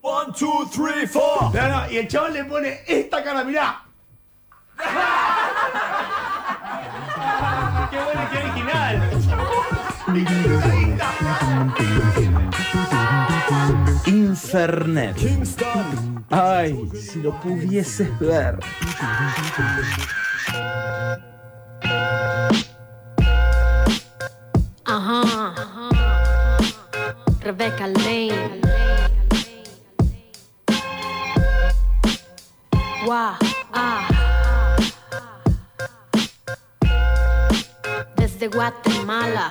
One, 0.00 0.32
two, 0.32 0.64
three, 0.70 1.06
four. 1.06 1.50
No, 1.52 1.68
no, 1.68 1.90
y 1.90 1.98
el 1.98 2.08
chaval 2.08 2.32
le 2.32 2.44
pone 2.44 2.80
esta 2.86 3.22
cara, 3.22 3.44
mirá. 3.44 3.82
¡Qué 7.90 7.96
bueno, 7.96 8.20
qué 8.30 8.38
original! 8.38 9.10
Infernet. 14.06 15.16
Ay, 16.30 16.88
si 16.94 17.20
lo 17.20 17.38
pudieses 17.40 18.16
ver. 18.18 18.58
Ajá. 24.84 25.54
Rebecca 27.40 27.86
Lane. 27.88 28.57
Ah. 33.10 33.38
Desde 38.16 38.48
Guatemala. 38.48 39.50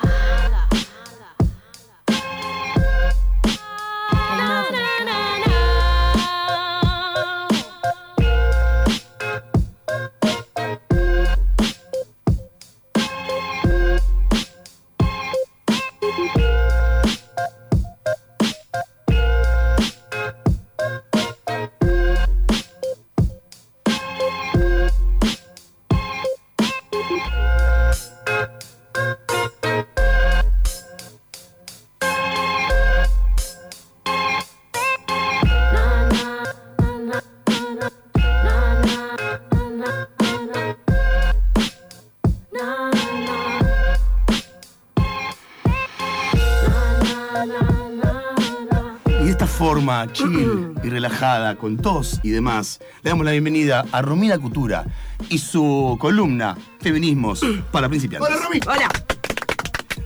Chill 50.12 50.74
y 50.84 50.90
relajada, 50.90 51.55
con 51.55 51.77
tos 51.77 52.20
y 52.24 52.30
demás, 52.30 52.80
le 53.04 53.10
damos 53.10 53.26
la 53.26 53.32
bienvenida 53.32 53.86
a 53.91 54.02
Romina 54.02 54.38
Cutura 54.38 54.86
y 55.30 55.38
su 55.40 55.98
columna 55.99 56.58
Feminismos 56.80 57.41
para 57.72 57.88
principiantes. 57.90 58.30
Hola, 58.32 58.44
Romy. 58.46 58.60
Hola, 58.68 58.90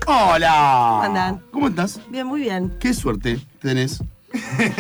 Hola. 0.08 0.88
¿Cómo 0.90 1.02
andan? 1.04 1.42
¿Cómo 1.52 1.68
estás? 1.68 2.00
bien, 2.10 2.26
muy 2.28 2.42
bien. 2.42 2.74
Qué 2.80 2.94
suerte 2.94 3.40
tenés. 3.60 4.02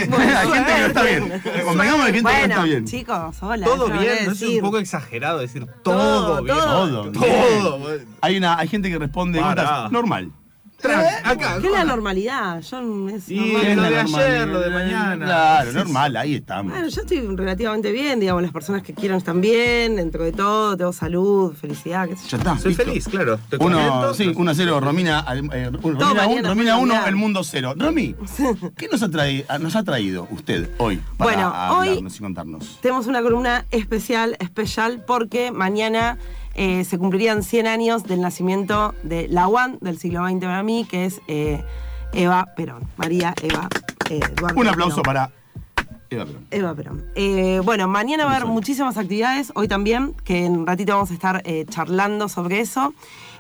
Bueno, 0.10 0.38
Hay 0.38 0.48
gente 0.48 0.72
que 0.74 0.80
no 0.82 0.88
está 0.88 1.04
bien. 1.04 1.42
Convengamos 1.66 2.06
de 2.06 2.14
gente 2.14 2.18
que 2.18 2.22
no 2.22 2.22
bueno, 2.40 2.54
está 2.54 2.64
bien. 2.64 2.86
chicos, 2.86 3.36
hola. 3.42 3.66
Todo 3.66 3.88
¿qué 3.88 3.94
me 3.94 4.00
bien, 4.00 4.26
¿no 4.26 4.32
es 4.32 4.42
un 4.42 4.60
poco 4.62 4.78
exagerado 4.78 5.40
decir 5.40 5.68
Todo, 5.84 6.38
todo, 6.38 6.44
bien? 6.44 6.56
todo. 6.58 7.12
Todo. 7.12 7.80
Bien. 7.80 8.08
Hay, 8.22 8.38
una, 8.38 8.58
hay 8.58 8.68
gente 8.70 8.90
que 8.90 8.98
responde 8.98 9.42
normal. 9.92 10.32
Acá. 10.86 11.58
¿Qué 11.62 11.68
es 11.68 11.74
la 11.74 11.84
normalidad? 11.86 12.62
Yo 12.62 13.10
es 13.10 13.30
Y 13.30 13.36
normal. 13.40 13.76
lo 13.76 13.82
de 13.84 13.98
ayer, 14.00 14.48
lo 14.48 14.60
de 14.62 14.70
mañana. 14.70 15.26
Claro, 15.26 15.72
normal, 15.74 16.18
ahí 16.18 16.36
estamos. 16.36 16.72
Bueno, 16.74 16.88
yo 16.88 17.02
estoy 17.02 17.20
relativamente 17.36 17.92
bien, 17.92 18.20
digamos, 18.20 18.42
las 18.44 18.52
personas 18.52 18.82
que 18.84 18.94
quiero 18.94 19.16
están 19.16 19.42
bien, 19.42 19.96
dentro 19.96 20.24
de 20.24 20.32
todo, 20.32 20.76
tengo 20.78 20.94
salud, 20.94 21.54
felicidad, 21.56 22.08
qué 22.08 22.16
sé 22.16 22.24
Ya 22.24 22.30
yo. 22.30 22.38
está. 22.38 22.58
Soy 22.58 22.70
listo. 22.72 22.84
feliz, 22.86 23.08
claro. 23.08 23.34
Estoy 23.36 23.60
Uno, 23.62 24.14
sí, 24.14 24.34
1 24.36 24.52
a 24.52 24.56
0, 24.56 24.80
Romina, 24.80 25.20
al- 25.20 25.50
eh, 25.54 25.70
Romina 25.72 25.82
1, 25.82 26.16
mañana 26.16 26.50
Romina 26.50 26.54
puede 26.54 26.84
1, 26.84 26.94
cambiar. 26.94 27.10
el 27.10 27.16
mundo 27.16 27.44
0. 27.44 27.74
Romy, 27.78 28.16
¿qué 28.78 28.88
nos 28.92 29.04
ha, 29.04 29.10
traído, 29.10 29.46
nos 29.60 29.76
ha 29.76 29.84
traído 29.84 30.28
usted 30.32 30.70
hoy 30.78 31.00
para 31.18 31.32
Bueno, 31.32 31.78
hoy- 31.78 32.06
y 32.08 32.20
contarnos? 32.20 32.80
Tenemos 32.82 33.08
una 33.08 33.22
columna 33.22 33.66
especial, 33.72 34.36
especial, 34.40 35.04
porque 35.06 35.52
mañana 35.52 36.18
eh, 36.56 36.84
se 36.84 36.98
cumplirían 36.98 37.44
100 37.44 37.68
años 37.68 38.04
del 38.04 38.22
nacimiento 38.22 38.94
de 39.04 39.28
la 39.28 39.48
UAN 39.48 39.78
del 39.82 39.98
siglo 39.98 40.28
XX 40.28 40.40
para 40.40 40.64
mí, 40.64 40.86
que 40.90 41.06
es 41.06 41.22
eh, 41.28 41.64
Eva 42.14 42.48
Perón. 42.56 42.84
María 42.98 43.34
Eva 43.42 43.70
eh, 44.10 44.20
Duarte 44.36 44.60
Un 44.60 44.68
aplauso 44.68 45.02
Perón. 45.02 45.06
para 45.06 45.32
Eva 46.10 46.26
Perón. 46.26 46.48
Eva 46.52 46.76
Perón. 46.76 47.06
Eh, 47.16 47.62
bueno, 47.64 47.88
mañana 47.88 48.26
va 48.26 48.34
a 48.34 48.36
haber 48.36 48.48
muchísimas 48.48 48.98
actividades, 48.98 49.52
hoy 49.56 49.68
también, 49.70 50.14
que 50.26 50.46
en 50.46 50.52
un 50.58 50.68
ratito 50.68 50.94
vamos 50.94 51.10
a 51.12 51.14
estar 51.14 51.42
eh, 51.46 51.66
charlando 51.70 52.28
sobre 52.28 52.60
eso. 52.60 52.94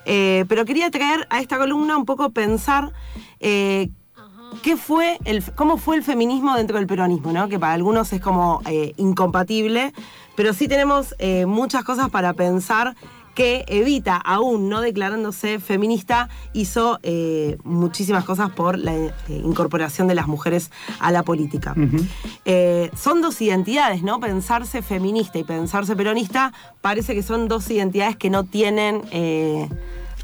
Eh, 0.05 0.45
pero 0.47 0.65
quería 0.65 0.89
traer 0.89 1.27
a 1.29 1.41
esta 1.41 1.57
columna 1.57 1.97
un 1.97 2.05
poco 2.05 2.31
pensar 2.31 2.91
qué 4.61 4.77
fue 4.77 5.19
el, 5.25 5.43
cómo 5.53 5.77
fue 5.77 5.97
el 5.97 6.03
feminismo 6.03 6.55
dentro 6.55 6.77
del 6.77 6.87
peronismo, 6.87 7.31
¿no? 7.31 7.49
Que 7.49 7.59
para 7.59 7.73
algunos 7.73 8.11
es 8.13 8.21
como 8.21 8.61
eh, 8.65 8.93
incompatible, 8.97 9.93
pero 10.35 10.53
sí 10.53 10.67
tenemos 10.67 11.15
eh, 11.19 11.45
muchas 11.45 11.83
cosas 11.83 12.09
para 12.09 12.33
pensar 12.33 12.95
que 13.33 13.63
Evita, 13.67 14.17
aún 14.17 14.69
no 14.69 14.81
declarándose 14.81 15.59
feminista, 15.59 16.29
hizo 16.53 16.99
eh, 17.03 17.57
muchísimas 17.63 18.25
cosas 18.25 18.51
por 18.51 18.77
la 18.77 18.93
eh, 18.93 19.11
incorporación 19.29 20.07
de 20.07 20.15
las 20.15 20.27
mujeres 20.27 20.71
a 20.99 21.11
la 21.11 21.23
política. 21.23 21.75
Eh, 22.45 22.91
son 22.95 23.21
dos 23.21 23.41
identidades, 23.41 24.03
¿no? 24.03 24.19
Pensarse 24.19 24.81
feminista 24.81 25.39
y 25.39 25.43
pensarse 25.43 25.95
peronista 25.95 26.53
parece 26.81 27.13
que 27.13 27.23
son 27.23 27.47
dos 27.47 27.69
identidades 27.69 28.17
que 28.17 28.29
no 28.29 28.43
tienen 28.43 29.01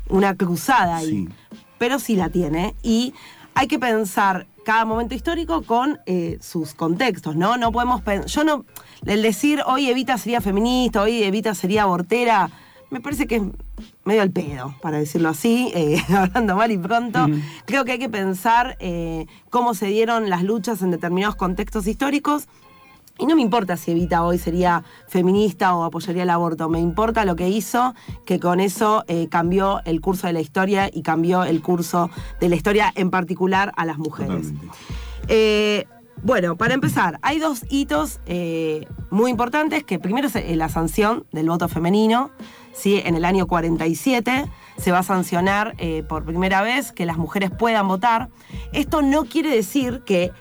una 0.10 0.36
cruzada 0.36 0.98
ahí. 0.98 1.28
Sí. 1.28 1.30
Pero 1.78 2.00
sí 2.00 2.16
la 2.16 2.30
tiene. 2.30 2.74
Y 2.82 3.14
hay 3.58 3.68
que 3.68 3.80
pensar 3.80 4.46
cada 4.64 4.86
momento 4.86 5.16
histórico 5.16 5.64
con 5.64 6.00
eh, 6.06 6.38
sus 6.42 6.76
contextos, 6.76 7.36
¿no? 7.36 7.58
No 7.58 7.72
podemos 7.72 8.04
Yo 8.28 8.44
no. 8.44 8.66
El 9.04 9.24
decir 9.24 9.62
hoy 9.66 9.90
Evita 9.90 10.18
sería 10.20 10.42
feminista, 10.42 11.02
hoy 11.02 11.24
Evita 11.24 11.56
sería 11.56 11.84
abortera, 11.84 12.52
me 12.92 13.02
parece 13.02 13.26
que 13.26 13.38
es 13.38 13.42
medio 14.04 14.22
al 14.22 14.30
pedo, 14.30 14.76
para 14.80 15.00
decirlo 15.00 15.30
así, 15.30 15.72
eh, 15.74 15.98
hablando 16.16 16.56
mal 16.56 16.72
y 16.72 16.78
pronto. 16.78 17.28
Creo 17.66 17.84
que 17.84 17.94
hay 17.94 18.00
que 18.00 18.10
pensar 18.10 18.78
eh, 18.80 19.26
cómo 19.50 19.74
se 19.74 19.88
dieron 19.88 20.30
las 20.30 20.44
luchas 20.44 20.84
en 20.84 20.92
determinados 20.92 21.36
contextos 21.36 21.88
históricos. 21.88 22.48
Y 23.18 23.26
no 23.26 23.36
me 23.36 23.42
importa 23.42 23.78
si 23.78 23.92
Evita 23.92 24.24
hoy 24.24 24.38
sería 24.38 24.84
feminista 25.08 25.76
o 25.76 25.84
apoyaría 25.84 26.24
el 26.24 26.30
aborto, 26.30 26.70
me 26.70 26.80
importa 26.80 27.26
lo 27.26 27.36
que 27.36 27.50
hizo, 27.50 27.96
que 28.26 28.40
con 28.40 28.60
eso 28.60 29.04
eh, 29.08 29.28
cambió 29.30 29.82
el 29.86 30.02
curso 30.02 30.28
de 30.28 30.34
la 30.34 30.42
historia 30.42 30.90
y 30.92 31.02
cambió 31.02 31.44
el 31.44 31.62
curso 31.62 32.10
de 32.40 32.50
la 32.50 32.56
historia 32.56 32.92
en 32.96 33.10
particular 33.10 33.72
a 33.76 33.86
las 33.86 33.98
mujeres. 33.98 34.54
Eh, 35.28 35.86
bueno, 36.24 36.58
para 36.58 36.74
empezar, 36.74 37.20
hay 37.22 37.40
dos 37.40 37.64
hitos 37.70 38.20
eh, 38.26 38.88
muy 39.10 39.32
importantes, 39.32 39.84
que 39.84 40.00
primero 40.00 40.28
es 40.28 40.58
la 40.58 40.70
sanción 40.70 41.26
del 41.32 41.48
voto 41.48 41.68
femenino, 41.68 42.32
¿sí? 42.74 43.02
en 43.06 43.16
el 43.16 43.24
año 43.24 43.48
47 43.48 44.46
se 44.78 44.92
va 44.92 45.00
a 45.00 45.04
sancionar 45.04 45.76
por 46.08 46.24
primera 46.24 46.62
vez 46.62 46.92
que 46.92 47.06
las 47.06 47.18
mujeres 47.18 47.52
puedan 47.52 47.88
votar. 47.88 48.30
Esto 48.74 49.02
no 49.02 49.26
quiere 49.26 49.50
decir 49.50 50.04
que 50.06 50.32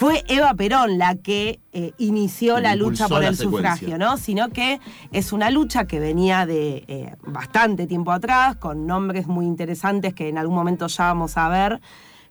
fue 0.00 0.24
Eva 0.28 0.54
Perón 0.54 0.96
la 0.96 1.16
que 1.16 1.60
eh, 1.74 1.92
inició 1.98 2.58
la 2.58 2.74
lucha 2.74 3.06
por 3.06 3.22
el 3.22 3.36
sufragio, 3.36 3.98
¿no? 3.98 4.16
Sino 4.16 4.48
que 4.48 4.80
es 5.12 5.30
una 5.30 5.50
lucha 5.50 5.84
que 5.84 6.00
venía 6.00 6.46
de 6.46 6.84
eh, 6.88 7.16
bastante 7.26 7.86
tiempo 7.86 8.10
atrás, 8.10 8.56
con 8.56 8.86
nombres 8.86 9.26
muy 9.26 9.44
interesantes 9.44 10.14
que 10.14 10.30
en 10.30 10.38
algún 10.38 10.54
momento 10.54 10.86
ya 10.86 11.04
vamos 11.04 11.36
a 11.36 11.50
ver, 11.50 11.82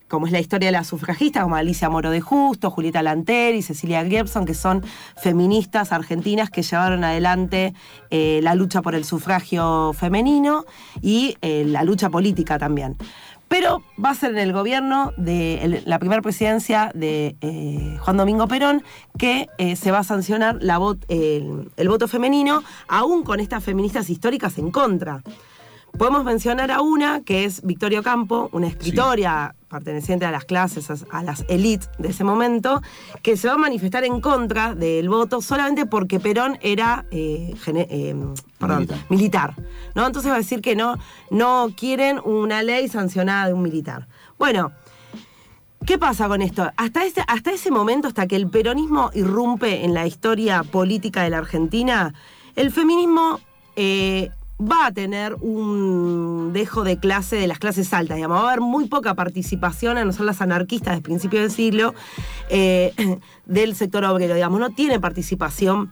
como 0.08 0.26
es 0.26 0.32
la 0.32 0.40
historia 0.40 0.70
de 0.70 0.72
las 0.72 0.88
sufragistas, 0.88 1.44
como 1.44 1.58
Alicia 1.58 1.92
Moro 1.92 2.10
de 2.10 2.22
Justo, 2.22 2.72
Julieta 2.72 3.04
Lanteri, 3.04 3.62
Cecilia 3.62 4.02
Griebson, 4.02 4.48
que 4.48 4.56
son 4.56 4.84
feministas 5.16 5.92
argentinas 5.92 6.50
que 6.50 6.64
llevaron 6.64 7.04
adelante 7.04 7.76
eh, 8.10 8.40
la 8.42 8.56
lucha 8.56 8.82
por 8.82 8.96
el 8.96 9.06
sufragio 9.06 9.94
femenino 9.94 10.66
y 11.04 11.38
la 11.44 11.84
lucha 11.84 12.10
política 12.10 12.58
también. 12.58 12.98
Pero 13.50 13.82
va 14.04 14.12
a 14.12 14.16
ser 14.16 14.32
en 14.32 14.38
el 14.38 14.54
gobierno 14.54 15.12
de 15.18 15.82
la 15.86 15.98
primera 16.00 16.22
presidencia 16.22 16.92
de 16.94 17.36
eh, 17.42 17.98
Juan 18.00 18.16
Domingo 18.16 18.48
Perón 18.48 18.84
que 19.18 19.48
eh, 19.58 19.76
se 19.76 19.92
va 19.92 20.00
a 20.00 20.04
sancionar 20.04 20.58
la 20.62 20.78
vot- 20.80 21.04
el, 21.10 21.72
el 21.76 21.90
voto 21.90 22.08
femenino, 22.08 22.64
aún 22.88 23.24
con 23.24 23.40
estas 23.40 23.64
feministas 23.64 24.10
históricas 24.10 24.58
en 24.60 24.70
contra. 24.70 25.24
Podemos 25.98 26.24
mencionar 26.24 26.70
a 26.72 26.82
una, 26.82 27.22
que 27.22 27.46
es 27.46 27.64
Victoria 27.64 28.04
Campo, 28.04 28.50
una 28.54 28.68
escritora 28.68 29.56
perteneciente 29.70 30.26
a 30.26 30.32
las 30.32 30.46
clases, 30.46 30.90
a, 31.10 31.24
las 31.24 31.46
élites 31.48 31.90
de 31.98 32.10
ese 32.10 32.24
momento, 32.24 32.82
que 33.22 33.38
se 33.38 33.48
va 33.48 33.54
a 33.54 33.58
manifestar 33.58 34.04
en 34.04 34.20
contra 34.20 34.76
del 34.76 35.10
voto 35.10 35.42
solamente 35.42 35.86
porque 35.86 36.20
Perón 36.20 36.58
era 36.62 37.06
eh, 37.12 37.54
eh, 37.68 38.16
perdón, 38.58 38.80
Militar. 38.80 39.06
militar. 39.10 39.56
¿no? 39.96 40.08
Entonces 40.08 40.32
va 40.32 40.36
a 40.36 40.40
decir 40.40 40.62
que 40.62 40.76
no, 40.76 40.98
no 41.30 41.70
quieren 41.78 42.20
una 42.24 42.64
ley 42.64 42.88
sancionada 42.90 43.48
de 43.48 43.54
un 43.54 43.62
militar. 43.62 44.08
Bueno, 44.38 44.72
¿Qué 45.86 45.98
pasa 45.98 46.28
con 46.28 46.42
esto? 46.42 46.70
Hasta 46.76 47.06
ese, 47.06 47.24
hasta 47.26 47.52
ese 47.52 47.72
momento, 47.72 48.10
hasta 48.10 48.28
que 48.28 48.36
el 48.36 48.50
peronismo 48.50 49.12
irrumpe 49.14 49.86
en 49.86 49.94
la 49.94 50.06
historia 50.06 50.64
política 50.64 51.24
de 51.24 51.30
la 51.30 51.38
Argentina, 51.38 52.14
el 52.58 52.70
feminismo 52.72 53.40
eh, 53.78 54.30
va 54.60 54.88
a 54.88 54.92
tener 54.92 55.36
un 55.36 56.52
dejo 56.52 56.84
de 56.84 57.00
clase 57.00 57.38
de 57.38 57.48
las 57.48 57.60
clases 57.60 57.94
altas, 57.94 58.16
digamos, 58.16 58.38
va 58.38 58.42
a 58.42 58.48
haber 58.48 58.62
muy 58.62 58.88
poca 58.88 59.14
participación, 59.14 59.98
a 59.98 60.04
no 60.04 60.12
ser 60.12 60.26
las 60.26 60.42
anarquistas 60.42 60.94
del 60.96 61.02
principio 61.02 61.40
del 61.40 61.52
siglo, 61.52 61.94
eh, 62.50 62.94
del 63.46 63.76
sector 63.76 64.04
obrero, 64.04 64.36
digamos, 64.36 64.60
no 64.60 64.70
tiene 64.72 65.00
participación 65.00 65.92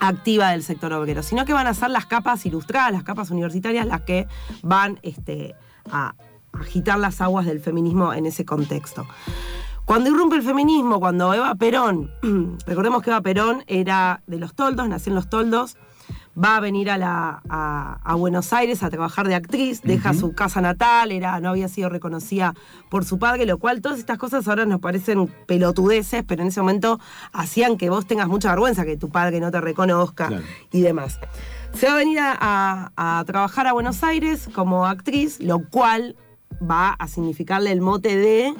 activa 0.00 0.50
del 0.50 0.62
sector 0.62 0.92
obrero, 0.92 1.22
sino 1.22 1.44
que 1.44 1.52
van 1.52 1.66
a 1.66 1.74
ser 1.74 1.90
las 1.90 2.06
capas 2.06 2.46
ilustradas, 2.46 2.92
las 2.92 3.02
capas 3.02 3.30
universitarias, 3.30 3.86
las 3.86 4.02
que 4.02 4.26
van 4.62 4.98
este, 5.02 5.54
a 5.90 6.14
agitar 6.52 6.98
las 6.98 7.20
aguas 7.20 7.46
del 7.46 7.60
feminismo 7.60 8.12
en 8.14 8.26
ese 8.26 8.44
contexto. 8.44 9.06
Cuando 9.84 10.10
irrumpe 10.10 10.36
el 10.36 10.42
feminismo, 10.42 11.00
cuando 11.00 11.32
Eva 11.34 11.54
Perón, 11.56 12.10
recordemos 12.66 13.02
que 13.02 13.10
Eva 13.10 13.20
Perón 13.20 13.64
era 13.66 14.22
de 14.26 14.38
los 14.38 14.54
toldos, 14.54 14.88
nació 14.88 15.10
en 15.10 15.14
los 15.16 15.28
toldos, 15.28 15.76
va 16.42 16.56
a 16.56 16.60
venir 16.60 16.90
a, 16.90 16.98
la- 16.98 17.42
a- 17.48 17.98
a 18.04 18.14
Buenos 18.14 18.52
Aires 18.52 18.82
a 18.82 18.90
trabajar 18.90 19.26
de 19.26 19.34
actriz, 19.34 19.82
deja 19.82 20.14
su 20.14 20.34
casa 20.34 20.60
natal, 20.60 21.10
era, 21.10 21.40
no 21.40 21.50
había 21.50 21.68
sido 21.68 21.88
reconocida 21.88 22.54
por 22.90 23.04
su 23.04 23.18
padre, 23.18 23.44
lo 23.46 23.58
cual 23.58 23.80
todas 23.80 23.98
estas 23.98 24.18
cosas 24.18 24.46
ahora 24.46 24.64
nos 24.66 24.80
parecen 24.80 25.26
pelotudeces, 25.46 26.22
pero 26.26 26.42
en 26.42 26.48
ese 26.48 26.60
momento 26.60 27.00
hacían 27.32 27.76
que 27.76 27.90
vos 27.90 28.06
tengas 28.06 28.28
mucha 28.28 28.50
vergüenza, 28.50 28.84
que 28.84 28.96
tu 28.96 29.08
padre 29.10 29.40
no 29.40 29.50
te 29.50 29.60
reconozca 29.60 30.28
Claro. 30.28 30.44
y 30.70 30.80
demás. 30.82 31.18
Se 31.74 31.86
va 31.86 31.94
a 31.94 31.96
venir 31.96 32.18
a, 32.20 32.36
a- 32.40 33.18
a 33.18 33.24
trabajar 33.24 33.66
a 33.66 33.72
Buenos 33.72 34.02
Aires 34.04 34.48
como 34.54 34.86
actriz, 34.86 35.40
lo 35.40 35.60
cual 35.68 36.14
va 36.62 36.90
a 36.90 37.08
significarle 37.08 37.72
el 37.72 37.80
mote 37.80 38.16
de 38.16 38.54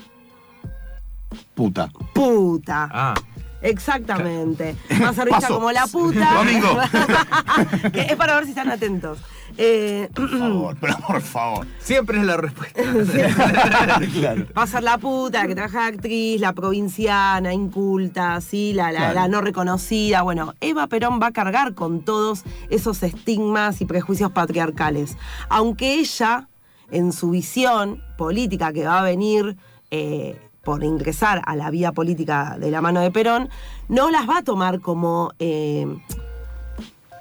Puta. 1.55 1.91
puta. 2.15 2.89
Ah, 2.91 3.15
Exactamente. 3.63 4.77
Va 5.03 5.09
a 5.09 5.15
ser 5.15 5.25
vista 5.27 5.41
Paso. 5.41 5.55
como 5.55 5.73
la 5.73 5.87
puta. 5.87 6.35
Domingo. 6.39 6.79
Que 7.93 8.01
es 8.03 8.17
para 8.17 8.35
ver 8.37 8.45
si 8.45 8.51
están 8.51 8.71
atentos. 8.71 9.19
Eh, 9.57 10.09
Por 10.15 10.29
favor, 10.39 10.77
pero 10.81 10.97
por 10.99 11.21
favor. 11.21 11.67
siempre 11.81 12.19
es 12.21 12.25
la 12.25 12.37
respuesta. 12.37 12.81
claro. 14.13 14.47
va 14.57 14.63
a 14.63 14.67
ser 14.69 14.83
la 14.85 14.99
puta, 14.99 15.41
la 15.43 15.49
que 15.49 15.55
trabaja 15.57 15.87
actriz, 15.87 16.41
la 16.41 16.53
provinciana, 16.53 17.53
inculta, 17.53 18.41
¿sí? 18.41 18.73
la, 18.75 18.93
la- 18.93 18.99
Claro. 18.99 19.15
la 19.15 19.29
no 19.29 19.41
reconocida. 19.41 20.23
Bueno, 20.23 20.55
Eva 20.61 20.87
Perón 20.87 21.19
va 21.21 21.29
a 21.29 21.33
cargar 21.33 21.75
con 21.75 22.03
todos 22.05 22.45
esos 22.71 23.03
estigmas 23.03 23.81
y 23.81 23.85
prejuicios 23.87 24.31
patriarcales. 24.31 25.17
Aunque 25.49 25.95
ella, 25.95 26.49
en 26.91 27.13
su 27.13 27.31
visión 27.31 28.03
política 28.17 28.73
que 28.73 28.87
va 28.87 29.01
a 29.01 29.03
venir 29.03 29.57
eh, 29.91 30.39
por 30.69 30.85
ingresar 30.85 31.41
a 31.47 31.57
la 31.57 31.71
vía 31.71 31.93
política 31.93 32.59
de 32.61 32.71
la 32.71 32.83
mano 32.83 33.01
de 33.01 33.11
Perón, 33.11 33.49
no 33.89 34.11
las 34.11 34.29
va 34.29 34.37
a 34.37 34.43
tomar 34.43 34.81
como 34.81 35.33
eh, 35.39 35.87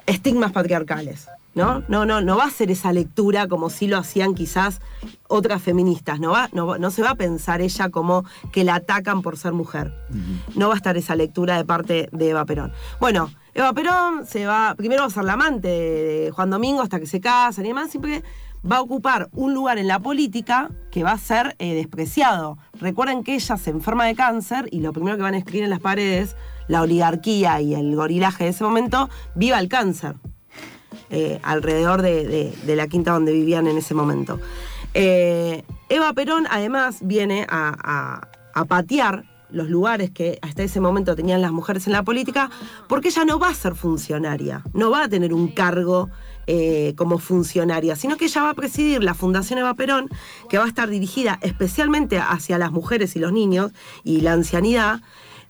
estigmas 0.04 0.52
patriarcales. 0.52 1.28
¿No? 1.54 1.82
No, 1.88 2.04
no, 2.04 2.20
no 2.20 2.36
va 2.36 2.44
a 2.44 2.50
ser 2.50 2.70
esa 2.70 2.92
lectura 2.92 3.48
como 3.48 3.70
si 3.70 3.86
lo 3.86 3.96
hacían 3.96 4.34
quizás 4.34 4.80
otras 5.28 5.62
feministas. 5.62 6.20
No, 6.20 6.32
va, 6.32 6.50
no, 6.52 6.76
no 6.76 6.90
se 6.90 7.02
va 7.02 7.12
a 7.12 7.14
pensar 7.14 7.62
ella 7.62 7.88
como 7.88 8.26
que 8.52 8.64
la 8.64 8.74
atacan 8.76 9.22
por 9.22 9.38
ser 9.38 9.54
mujer. 9.54 9.94
No 10.54 10.68
va 10.68 10.74
a 10.74 10.76
estar 10.76 10.98
esa 10.98 11.16
lectura 11.16 11.56
de 11.56 11.64
parte 11.64 12.10
de 12.12 12.28
Eva 12.28 12.44
Perón. 12.44 12.70
Bueno, 13.00 13.30
Eva 13.54 13.72
Perón 13.72 14.26
se 14.26 14.46
va, 14.46 14.74
primero 14.76 15.02
va 15.02 15.08
a 15.08 15.10
ser 15.10 15.24
la 15.24 15.32
amante 15.32 15.68
de 15.68 16.30
Juan 16.32 16.50
Domingo 16.50 16.82
hasta 16.82 17.00
que 17.00 17.06
se 17.06 17.20
casan 17.20 17.64
y 17.64 17.68
demás, 17.68 17.90
siempre 17.90 18.22
va 18.70 18.76
a 18.76 18.80
ocupar 18.80 19.28
un 19.32 19.54
lugar 19.54 19.78
en 19.78 19.86
la 19.88 19.98
política 20.00 20.70
que 20.90 21.02
va 21.04 21.12
a 21.12 21.18
ser 21.18 21.54
eh, 21.58 21.74
despreciado. 21.74 22.58
Recuerden 22.80 23.22
que 23.24 23.34
ella 23.34 23.56
se 23.56 23.70
enferma 23.70 24.04
de 24.06 24.14
cáncer 24.14 24.68
y 24.70 24.80
lo 24.80 24.92
primero 24.92 25.16
que 25.16 25.22
van 25.22 25.34
a 25.34 25.38
escribir 25.38 25.64
en 25.64 25.70
las 25.70 25.80
paredes, 25.80 26.36
la 26.68 26.82
oligarquía 26.82 27.60
y 27.60 27.74
el 27.74 27.94
gorilaje 27.94 28.44
de 28.44 28.50
ese 28.50 28.64
momento, 28.64 29.08
viva 29.34 29.58
el 29.58 29.68
cáncer 29.68 30.16
eh, 31.10 31.40
alrededor 31.42 32.02
de, 32.02 32.54
la 32.66 32.86
quinta 32.88 33.12
donde 33.12 33.32
vivían 33.32 33.66
en 33.66 33.78
ese 33.78 33.94
momento. 33.94 34.38
Eh, 34.94 35.64
Eva 35.88 36.12
Perón 36.12 36.46
además 36.50 36.98
viene 37.02 37.46
a- 37.48 38.26
a 38.54 38.64
patear 38.64 39.24
los 39.50 39.68
lugares 39.68 40.10
que 40.10 40.38
hasta 40.42 40.62
ese 40.62 40.80
momento 40.80 41.16
tenían 41.16 41.40
las 41.40 41.52
mujeres 41.52 41.86
en 41.86 41.92
la 41.92 42.02
política, 42.02 42.50
porque 42.88 43.08
ella 43.08 43.24
no 43.24 43.38
va 43.38 43.48
a 43.48 43.54
ser 43.54 43.74
funcionaria, 43.74 44.62
no 44.74 44.90
va 44.90 45.04
a 45.04 45.08
tener 45.08 45.32
un 45.32 45.48
cargo 45.48 46.10
eh, 46.50 46.94
como 46.96 47.18
funcionaria, 47.18 47.94
sino 47.94 48.16
que 48.16 48.24
ella 48.24 48.42
va 48.42 48.50
a 48.50 48.54
presidir 48.54 49.02
la 49.04 49.12
Fundación 49.14 49.58
Eva 49.60 49.74
Perón, 49.74 50.08
que 50.48 50.56
va 50.58 50.64
a 50.64 50.68
estar 50.68 50.88
dirigida 50.88 51.38
especialmente 51.42 52.18
hacia 52.18 52.56
las 52.58 52.72
mujeres 52.72 53.14
y 53.16 53.18
los 53.20 53.32
niños 53.32 53.70
y 54.02 54.22
la 54.22 54.32
ancianidad, 54.32 55.00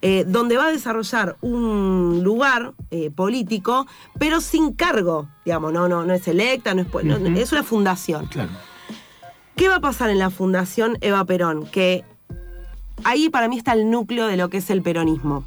eh, 0.03 0.25
donde 0.27 0.57
va 0.57 0.67
a 0.67 0.71
desarrollar 0.73 1.37
un 1.41 2.21
lugar 2.25 2.73
eh, 2.91 3.11
político, 3.11 3.87
pero 4.19 4.41
sin 4.41 4.73
cargo, 4.73 5.29
digamos, 5.45 5.73
no, 5.73 5.89
no, 5.89 6.05
no 6.05 6.13
es 6.15 6.27
electa, 6.29 6.75
no 6.75 6.83
es, 6.83 6.89
no- 7.05 7.39
es 7.39 7.53
una 7.53 7.63
fundación. 7.63 8.27
Claro. 8.27 8.51
¿Qué 9.57 9.69
va 9.69 9.77
a 9.77 9.81
pasar 9.81 10.11
en 10.11 10.19
la 10.19 10.31
Fundación 10.31 10.99
Eva 11.01 11.25
Perón? 11.25 11.67
Que 11.67 12.05
ahí 13.05 13.29
para 13.29 13.49
mí 13.49 13.57
está 13.59 13.73
el 13.73 13.91
núcleo 13.91 14.27
de 14.27 14.37
lo 14.37 14.49
que 14.51 14.59
es 14.59 14.71
el 14.71 14.83
peronismo. 14.83 15.45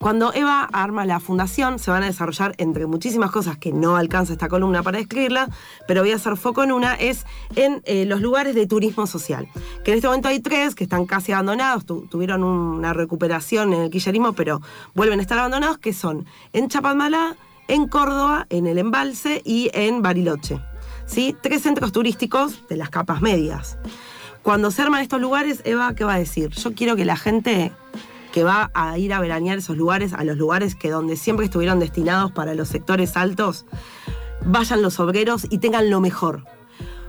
Cuando 0.00 0.32
Eva 0.32 0.66
arma 0.72 1.04
la 1.04 1.20
fundación, 1.20 1.78
se 1.78 1.90
van 1.90 2.02
a 2.02 2.06
desarrollar 2.06 2.54
entre 2.56 2.86
muchísimas 2.86 3.30
cosas 3.30 3.58
que 3.58 3.70
no 3.70 3.96
alcanza 3.96 4.32
esta 4.32 4.48
columna 4.48 4.82
para 4.82 4.96
describirla, 4.96 5.50
pero 5.86 6.00
voy 6.00 6.12
a 6.12 6.16
hacer 6.16 6.38
foco 6.38 6.62
en 6.62 6.72
una, 6.72 6.94
es 6.94 7.26
en 7.54 7.82
eh, 7.84 8.06
los 8.06 8.22
lugares 8.22 8.54
de 8.54 8.66
turismo 8.66 9.06
social. 9.06 9.46
Que 9.84 9.90
en 9.90 9.98
este 9.98 10.08
momento 10.08 10.28
hay 10.28 10.40
tres 10.40 10.74
que 10.74 10.84
están 10.84 11.04
casi 11.04 11.32
abandonados, 11.32 11.84
tu- 11.84 12.06
tuvieron 12.06 12.42
una 12.42 12.94
recuperación 12.94 13.74
en 13.74 13.82
el 13.82 13.90
quillerismo, 13.90 14.32
pero 14.32 14.62
vuelven 14.94 15.18
a 15.18 15.22
estar 15.22 15.38
abandonados, 15.38 15.76
que 15.76 15.92
son 15.92 16.24
en 16.54 16.68
Chapadmalá, 16.68 17.36
en 17.68 17.86
Córdoba, 17.86 18.46
en 18.48 18.66
el 18.66 18.78
Embalse 18.78 19.42
y 19.44 19.70
en 19.74 20.00
Bariloche. 20.00 20.60
¿Sí? 21.04 21.36
Tres 21.42 21.60
centros 21.60 21.92
turísticos 21.92 22.66
de 22.68 22.78
las 22.78 22.88
capas 22.88 23.20
medias. 23.20 23.76
Cuando 24.42 24.70
se 24.70 24.80
arman 24.80 25.02
estos 25.02 25.20
lugares, 25.20 25.60
Eva, 25.66 25.94
¿qué 25.94 26.04
va 26.04 26.14
a 26.14 26.18
decir? 26.18 26.48
Yo 26.52 26.72
quiero 26.72 26.96
que 26.96 27.04
la 27.04 27.16
gente 27.18 27.70
que 28.32 28.44
va 28.44 28.70
a 28.74 28.96
ir 28.98 29.12
a 29.12 29.20
veranear 29.20 29.58
esos 29.58 29.76
lugares, 29.76 30.12
a 30.12 30.24
los 30.24 30.36
lugares 30.36 30.74
que 30.74 30.90
donde 30.90 31.16
siempre 31.16 31.44
estuvieron 31.46 31.78
destinados 31.80 32.32
para 32.32 32.54
los 32.54 32.68
sectores 32.68 33.16
altos, 33.16 33.66
vayan 34.44 34.82
los 34.82 35.00
obreros 35.00 35.46
y 35.50 35.58
tengan 35.58 35.90
lo 35.90 36.00
mejor. 36.00 36.44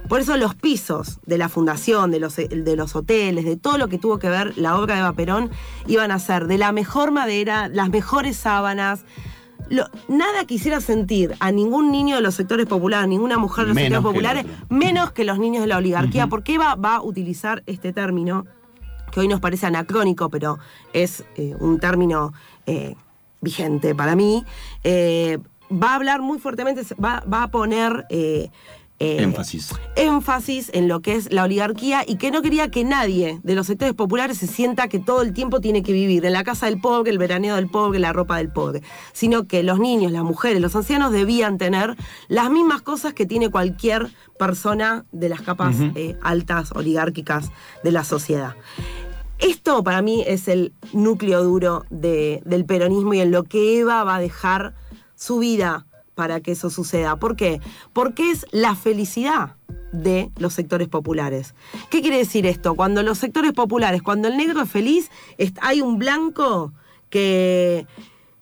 Por 0.09 0.19
eso 0.19 0.35
los 0.35 0.55
pisos 0.55 1.19
de 1.25 1.37
la 1.37 1.47
fundación, 1.47 2.11
de 2.11 2.19
los, 2.19 2.35
de 2.35 2.75
los 2.75 2.95
hoteles, 2.95 3.45
de 3.45 3.55
todo 3.55 3.77
lo 3.77 3.87
que 3.87 3.97
tuvo 3.97 4.19
que 4.19 4.29
ver 4.29 4.57
la 4.57 4.77
obra 4.77 4.95
de 4.95 5.01
Eva 5.01 5.13
Perón, 5.13 5.51
iban 5.87 6.11
a 6.11 6.19
ser 6.19 6.47
de 6.47 6.57
la 6.57 6.71
mejor 6.73 7.11
madera, 7.11 7.69
las 7.69 7.89
mejores 7.89 8.35
sábanas. 8.35 9.05
Lo- 9.69 9.85
nada 10.09 10.43
quisiera 10.45 10.81
sentir 10.81 11.33
a 11.39 11.51
ningún 11.53 11.91
niño 11.91 12.17
de 12.17 12.21
los 12.21 12.35
sectores 12.35 12.65
populares, 12.65 13.07
ninguna 13.07 13.37
mujer 13.37 13.65
de 13.65 13.69
los 13.69 13.75
Menos 13.75 13.99
sectores 14.03 14.13
populares, 14.13 14.45
menos 14.69 15.11
que 15.13 15.23
los 15.23 15.39
niños 15.39 15.61
de 15.61 15.67
la 15.67 15.77
oligarquía, 15.77 16.27
porque 16.27 16.55
Eva 16.55 16.75
va 16.75 16.95
a 16.95 17.01
utilizar 17.01 17.63
este 17.67 17.93
término 17.93 18.45
que 19.11 19.19
hoy 19.19 19.27
nos 19.27 19.39
parece 19.39 19.65
anacrónico, 19.65 20.29
pero 20.29 20.59
es 20.93 21.23
eh, 21.35 21.55
un 21.59 21.79
término 21.79 22.33
eh, 22.65 22.95
vigente 23.41 23.93
para 23.93 24.15
mí, 24.15 24.43
eh, 24.83 25.39
va 25.71 25.91
a 25.91 25.95
hablar 25.95 26.21
muy 26.21 26.39
fuertemente, 26.39 26.81
va, 27.03 27.23
va 27.31 27.43
a 27.43 27.51
poner 27.51 28.05
Énfasis. 29.01 29.73
énfasis 29.95 30.69
en 30.73 30.87
lo 30.87 31.01
que 31.01 31.15
es 31.15 31.33
la 31.33 31.43
oligarquía 31.43 32.03
y 32.05 32.17
que 32.17 32.29
no 32.29 32.43
quería 32.43 32.69
que 32.69 32.83
nadie 32.83 33.39
de 33.41 33.55
los 33.55 33.65
sectores 33.65 33.95
populares 33.95 34.37
se 34.37 34.45
sienta 34.45 34.87
que 34.89 34.99
todo 34.99 35.23
el 35.23 35.33
tiempo 35.33 35.59
tiene 35.59 35.81
que 35.81 35.91
vivir 35.91 36.23
en 36.25 36.33
la 36.33 36.43
casa 36.43 36.67
del 36.67 36.79
pobre, 36.79 37.09
el 37.11 37.17
veraneo 37.17 37.55
del 37.55 37.67
pobre, 37.67 37.99
la 37.99 38.13
ropa 38.13 38.37
del 38.37 38.49
pobre, 38.49 38.83
sino 39.11 39.47
que 39.47 39.63
los 39.63 39.79
niños, 39.79 40.11
las 40.11 40.23
mujeres, 40.23 40.61
los 40.61 40.75
ancianos 40.75 41.11
debían 41.11 41.57
tener 41.57 41.95
las 42.27 42.51
mismas 42.51 42.83
cosas 42.83 43.13
que 43.13 43.25
tiene 43.25 43.49
cualquier 43.49 44.11
persona 44.37 45.05
de 45.11 45.29
las 45.29 45.41
capas 45.41 45.75
altas 46.21 46.71
oligárquicas 46.71 47.51
de 47.83 47.91
la 47.91 48.03
sociedad. 48.03 48.55
Esto 49.41 49.83
para 49.83 50.01
mí 50.01 50.23
es 50.25 50.47
el 50.47 50.73
núcleo 50.93 51.43
duro 51.43 51.83
de- 51.89 52.41
del 52.45 52.65
peronismo 52.65 53.13
y 53.13 53.19
en 53.21 53.31
lo 53.31 53.43
que 53.43 53.79
Eva 53.79 54.03
va 54.03 54.15
a 54.17 54.19
dejar 54.19 54.73
su 55.15 55.39
vida 55.39 55.85
para 56.15 56.39
que 56.41 56.51
eso 56.51 56.69
suceda. 56.69 57.15
¿Por 57.15 57.35
qué? 57.35 57.59
Porque 57.93 58.31
es 58.31 58.45
la 58.51 58.75
felicidad 58.75 59.55
de 59.91 60.29
los 60.37 60.53
sectores 60.53 60.87
populares. 60.87 61.55
¿Qué 61.89 62.01
quiere 62.01 62.17
decir 62.17 62.45
esto? 62.45 62.75
Cuando 62.75 63.01
los 63.03 63.17
sectores 63.17 63.53
populares, 63.53 64.01
cuando 64.01 64.27
el 64.27 64.37
negro 64.37 64.61
es 64.61 64.69
feliz, 64.69 65.09
hay 65.61 65.81
un 65.81 65.97
blanco 65.97 66.71
que, 67.09 67.85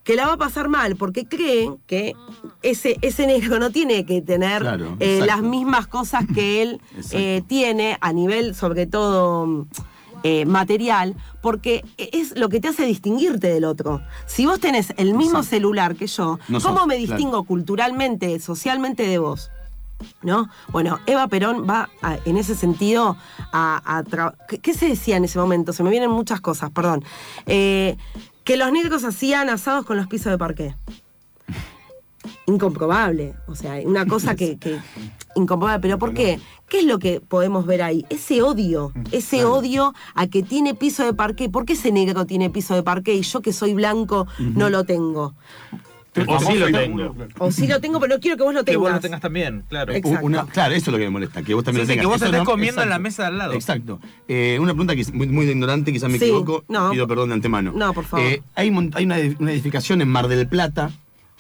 que 0.04 0.16
la 0.16 0.28
va 0.28 0.34
a 0.34 0.38
pasar 0.38 0.68
mal 0.68 0.96
porque 0.96 1.26
cree 1.26 1.72
que 1.88 2.14
ese, 2.62 2.98
ese 3.02 3.26
negro 3.26 3.60
no 3.60 3.70
tiene 3.72 4.06
que 4.06 4.22
tener 4.22 4.62
Claro, 4.62 4.98
eh, 5.00 5.22
las 5.26 5.42
mismas 5.42 5.88
cosas 5.88 6.26
que 6.34 6.62
él 6.62 6.82
eh, 7.12 7.42
tiene 7.48 7.98
a 8.02 8.12
nivel, 8.14 8.54
sobre 8.54 8.86
todo, 8.86 9.66
eh, 10.24 10.46
material, 10.46 11.16
porque 11.42 11.84
es 11.98 12.38
lo 12.38 12.50
que 12.50 12.60
te 12.60 12.68
hace 12.68 12.86
distinguirte 12.86 13.48
del 13.48 13.66
otro. 13.66 14.02
Si 14.26 14.46
vos 14.46 14.60
tenés 14.60 14.94
el 14.98 15.14
mismo 15.14 15.40
Exacto. 15.40 15.50
celular 15.50 15.96
que 15.96 16.08
yo, 16.08 16.40
No 16.48 16.60
¿cómo 16.62 16.78
sos, 16.80 16.88
me 16.88 16.96
claro. 16.98 17.14
distingo 17.16 17.44
culturalmente, 17.44 18.40
socialmente 18.40 19.04
de 19.08 19.18
vos? 19.20 19.52
¿No? 20.22 20.50
Bueno, 20.70 21.00
Eva 21.08 21.28
Perón 21.28 21.68
va 21.70 21.90
a- 22.02 22.18
en 22.26 22.38
ese 22.38 22.56
sentido 22.56 23.18
a... 23.52 23.98
a 23.98 24.04
tra- 24.04 24.34
¿Qué, 24.48 24.60
qué 24.60 24.74
se 24.74 24.88
decía 24.88 25.18
en 25.18 25.26
ese 25.26 25.38
momento? 25.40 25.74
Se 25.74 25.84
me 25.84 25.90
vienen 25.90 26.10
muchas 26.10 26.40
cosas, 26.40 26.72
perdón. 26.72 27.04
Eh, 27.48 27.98
que 28.46 28.56
los 28.58 28.72
negros 28.72 29.04
hacían 29.04 29.50
asados 29.50 29.86
con 29.86 29.98
los 29.98 30.08
pisos 30.08 30.32
de 30.32 30.38
parqué. 30.38 30.76
Incomprobable. 32.54 33.34
O 33.48 33.56
sea, 33.56 33.76
una 33.86 34.06
cosa 34.06 34.36
que, 34.36 34.58
que- 34.58 34.80
incomprobable. 35.36 35.82
¿Pero 35.82 36.00
por 36.00 36.14
qué? 36.14 36.40
¿Qué 36.68 36.80
es 36.80 36.86
lo 36.86 37.00
que 37.00 37.22
podemos 37.22 37.66
ver 37.66 37.82
ahí? 37.82 38.06
Ese 38.10 38.42
odio, 38.42 38.92
ese 39.12 39.46
odio 39.46 39.94
a 40.16 40.28
que 40.28 40.44
tiene 40.44 40.76
piso 40.76 41.04
de 41.06 41.14
parqué. 41.14 41.50
¿Por 41.50 41.66
qué 41.66 41.74
ese 41.74 41.92
negro 41.92 42.26
tiene 42.26 42.50
piso 42.50 42.76
de 42.76 42.84
parqué 42.84 43.14
y 43.16 43.22
yo 43.22 43.42
que 43.42 43.54
soy 43.54 43.74
blanco 43.74 44.28
no 44.40 44.70
lo 44.70 44.84
tengo? 44.84 45.36
O 46.28 46.40
sí 46.40 46.56
lo 46.58 46.66
tengo. 46.72 47.16
O 47.38 47.52
sí 47.52 47.68
lo 47.68 47.80
tengo, 47.80 48.00
pero 48.00 48.16
no 48.16 48.20
quiero 48.20 48.36
que 48.36 48.44
vos 48.44 48.54
lo 48.54 48.62
Que 48.62 48.72
tengas. 48.72 48.82
vos 48.82 48.92
lo 48.94 49.00
tengas 49.00 49.22
también, 49.22 49.64
claro. 49.70 49.94
Exacto. 49.94 50.26
Una- 50.26 50.46
claro, 50.48 50.74
eso 50.74 50.90
es 50.90 50.92
lo 50.92 50.98
que 50.98 51.04
me 51.06 51.12
molesta, 51.12 51.44
que 51.44 51.54
vos 51.54 51.64
también 51.64 51.86
Sí, 51.86 51.92
lo 51.92 51.94
sí, 51.94 51.98
tengas. 52.00 52.04
que 52.04 52.08
vos 52.08 52.16
Eso 52.18 52.26
estés 52.26 52.40
no- 52.40 52.46
comiendo 52.46 52.82
en 52.82 52.90
la 52.90 53.00
mesa 53.00 53.24
de 53.24 53.28
al 53.30 53.38
lado. 53.38 53.54
Exacto. 53.54 54.00
Eh, 54.28 54.58
una 54.60 54.74
pregunta 54.74 54.96
que 54.96 55.02
es 55.02 55.14
muy, 55.14 55.28
muy 55.28 55.46
ignorante, 55.50 55.94
quizás 55.94 56.10
me 56.10 56.18
Sí, 56.18 56.26
equivoco, 56.26 56.66
no. 56.68 56.90
pido 56.92 57.08
perdón 57.08 57.30
de 57.30 57.36
antemano. 57.36 57.72
No, 57.76 57.94
por 57.94 58.06
favor. 58.06 58.26
Eh, 58.26 58.42
hay 58.56 58.70
mon- 58.72 58.92
hay 58.96 59.06
una, 59.06 59.18
una 59.40 59.52
edificación 59.54 60.02
en 60.02 60.10
Mar 60.10 60.28
del 60.28 60.48
Plata, 60.48 60.92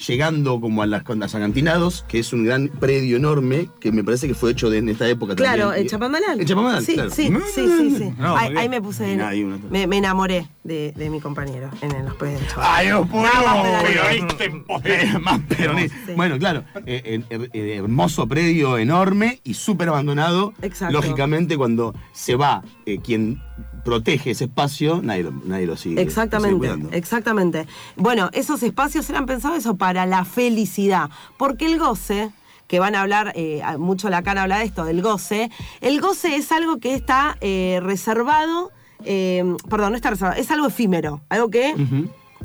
llegando 0.07 0.61
como 0.61 0.81
a 0.81 0.85
las, 0.85 1.03
a 1.09 1.15
los 1.15 1.35
Agantinados, 1.35 2.05
que 2.07 2.19
es 2.19 2.31
un 2.33 2.43
gran 2.45 2.69
predio 2.69 3.17
enorme, 3.17 3.69
que 3.79 3.91
me 3.91 4.03
parece 4.03 4.27
que 4.27 4.33
fue 4.33 4.51
hecho 4.51 4.69
de- 4.69 4.77
en 4.79 4.89
esta 4.89 5.07
época 5.09 5.35
Claro, 5.35 5.65
también. 5.65 5.83
el 5.85 5.89
Chapamalal. 5.89 6.39
El 6.39 6.45
Chapamalal, 6.45 6.85
sí, 6.85 6.93
claro. 6.93 7.09
Sí, 7.11 7.27
sí, 7.53 7.67
sí, 7.67 7.95
sí. 7.97 8.13
No, 8.17 8.35
ahí, 8.35 8.69
me 8.69 8.81
puse. 8.81 9.05
Mirá, 9.07 9.29
ahí 9.29 9.43
una- 9.43 9.57
me, 9.69 9.87
me 9.87 9.97
enamoré 9.97 10.47
de, 10.63 10.93
de 10.95 11.09
mi 11.09 11.19
compañero 11.19 11.69
en, 11.81 11.95
en 11.95 12.05
los 12.05 12.15
predios 12.15 12.39
del 12.41 12.49
Chapamalal. 12.49 12.75
¡Ay, 12.79 12.87
no 12.89 13.05
puedo! 13.05 13.23
más 13.33 13.83
peronista 13.83 14.45
imposible. 14.45 15.19
Más 15.21 15.39
peronista. 15.41 15.97
Sí. 16.05 16.13
Bueno, 16.15 16.37
claro, 16.39 16.63
eh, 16.85 17.01
eh, 17.05 17.21
her- 17.29 17.49
eh, 17.53 17.75
hermoso 17.77 18.27
predio 18.27 18.77
enorme 18.77 19.41
y 19.43 19.53
súper 19.55 19.89
abandonado. 19.89 20.53
Exacto. 20.61 20.93
Lógicamente, 20.93 21.57
cuando 21.57 21.93
se 22.13 22.35
va 22.35 22.63
eh, 22.85 22.99
quien 23.03 23.41
protege 23.83 24.31
ese 24.31 24.45
espacio, 24.45 25.01
nadie 25.01 25.23
lo, 25.23 25.31
nadie 25.31 25.65
lo 25.65 25.75
sigue. 25.77 25.95
lo 25.95 26.01
sigue 26.01 26.01
Exactamente, 26.07 26.97
exactamente. 26.97 27.67
Bueno, 27.95 28.29
esos 28.33 28.61
espacios 28.63 29.09
eran 29.09 29.25
pensados 29.25 29.57
eso 29.57 29.75
para 29.77 30.05
la 30.05 30.25
felicidad, 30.25 31.09
porque 31.37 31.65
el 31.65 31.79
goce, 31.79 32.31
que 32.67 32.79
van 32.79 32.95
a 32.95 33.01
hablar, 33.01 33.31
eh, 33.35 33.61
mucho 33.79 34.09
Lacan 34.09 34.37
habla 34.37 34.59
de 34.59 34.65
esto, 34.65 34.85
del 34.85 35.01
goce, 35.01 35.49
el 35.81 35.99
goce 36.01 36.35
es 36.35 36.51
algo 36.51 36.79
que 36.79 36.93
está 36.93 37.37
eh, 37.41 37.79
reservado, 37.81 38.71
eh, 39.05 39.43
perdón, 39.69 39.91
no 39.91 39.95
está 39.95 40.09
reservado, 40.11 40.39
es 40.39 40.51
algo 40.51 40.67
efímero, 40.67 41.21
algo 41.29 41.49
que 41.49 41.73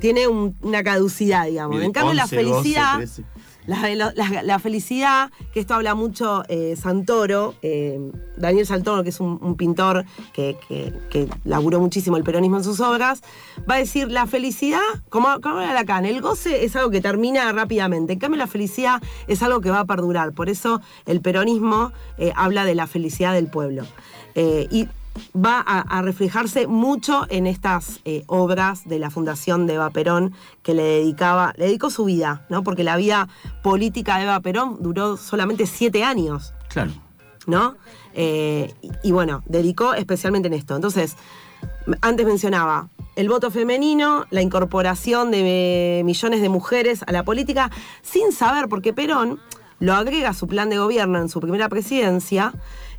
tiene 0.00 0.26
un- 0.26 0.56
una 0.62 0.82
caducidad, 0.82 1.46
digamos. 1.46 1.82
En 1.82 1.92
cambio, 1.92 2.14
la 2.14 2.24
11, 2.24 2.36
12, 2.36 2.52
felicidad... 2.52 2.96
13. 2.96 3.24
La, 3.66 4.58
felicidad, 4.58 5.30
que 5.52 5.60
esto 5.60 5.74
habla 5.74 5.94
mucho 5.94 6.42
eh, 6.48 6.76
Santoro, 6.76 7.54
eh, 7.62 7.98
Daniel 8.36 8.66
Santoro, 8.66 9.02
que 9.02 9.08
es 9.08 9.20
un, 9.20 9.56
pintor 9.56 10.04
que, 10.32 10.56
que- 11.10 11.28
laburó 11.44 11.80
muchísimo 11.80 12.16
el 12.16 12.24
peronismo 12.24 12.58
en 12.58 12.64
sus 12.64 12.80
obras, 12.80 13.22
va 13.68 13.76
a 13.76 13.78
decir, 13.78 14.10
la 14.10 14.26
felicidad, 14.26 14.80
como, 15.08 15.40
como 15.40 15.58
habla 15.58 15.72
Lacan, 15.72 16.04
el 16.04 16.20
goce 16.20 16.64
es 16.64 16.76
algo 16.76 16.90
que 16.90 17.00
termina 17.00 17.50
rápidamente, 17.52 18.12
en 18.12 18.18
cambio 18.18 18.38
la 18.38 18.46
felicidad 18.46 19.02
es 19.28 19.42
algo 19.42 19.60
que 19.60 19.70
va 19.70 19.80
a 19.80 19.84
perdurar, 19.86 20.32
por 20.32 20.50
eso 20.50 20.82
el 21.06 21.20
peronismo 21.20 21.92
eh, 22.18 22.32
habla 22.36 22.64
de 22.64 22.74
la 22.74 22.86
felicidad 22.86 23.32
del 23.32 23.46
pueblo. 23.46 23.84
Y 24.36 24.88
va 25.34 25.62
a, 25.64 25.80
a 25.80 26.02
reflejarse 26.02 26.66
mucho 26.66 27.26
en 27.28 27.46
estas 27.46 28.00
eh, 28.04 28.24
obras 28.26 28.86
de 28.88 28.98
la 28.98 29.10
Fundación 29.10 29.66
de 29.66 29.74
Eva 29.74 29.90
Perón, 29.90 30.34
que 30.62 30.74
le 30.74 30.82
dedicaba, 30.82 31.52
le 31.56 31.66
dedicó 31.66 31.90
su 31.90 32.04
vida, 32.04 32.44
¿no? 32.48 32.62
Porque 32.62 32.84
la 32.84 32.96
vida 32.96 33.28
política 33.62 34.16
de 34.18 34.24
Eva 34.24 34.40
Perón 34.40 34.78
duró 34.80 35.16
solamente 35.16 35.66
siete 35.66 36.04
años, 36.04 36.54
Claro. 36.68 36.92
¿no? 37.46 37.76
Eh, 38.14 38.72
y, 38.82 38.90
y 39.08 39.12
bueno, 39.12 39.42
dedicó 39.46 39.94
especialmente 39.94 40.48
en 40.48 40.54
esto. 40.54 40.74
Entonces, 40.74 41.16
antes 42.00 42.26
mencionaba 42.26 42.88
el 43.16 43.28
voto 43.28 43.50
femenino, 43.50 44.24
la 44.30 44.42
incorporación 44.42 45.30
de 45.30 46.02
millones 46.04 46.40
de 46.40 46.48
mujeres 46.48 47.04
a 47.06 47.12
la 47.12 47.22
política, 47.22 47.70
sin 48.02 48.32
saber, 48.32 48.68
porque 48.68 48.92
Perón 48.92 49.40
lo 49.78 49.94
agrega 49.94 50.30
a 50.30 50.34
su 50.34 50.46
plan 50.46 50.70
de 50.70 50.78
gobierno 50.78 51.18
en 51.18 51.28
su 51.28 51.40
primera 51.40 51.68
presidencia, 51.68 52.52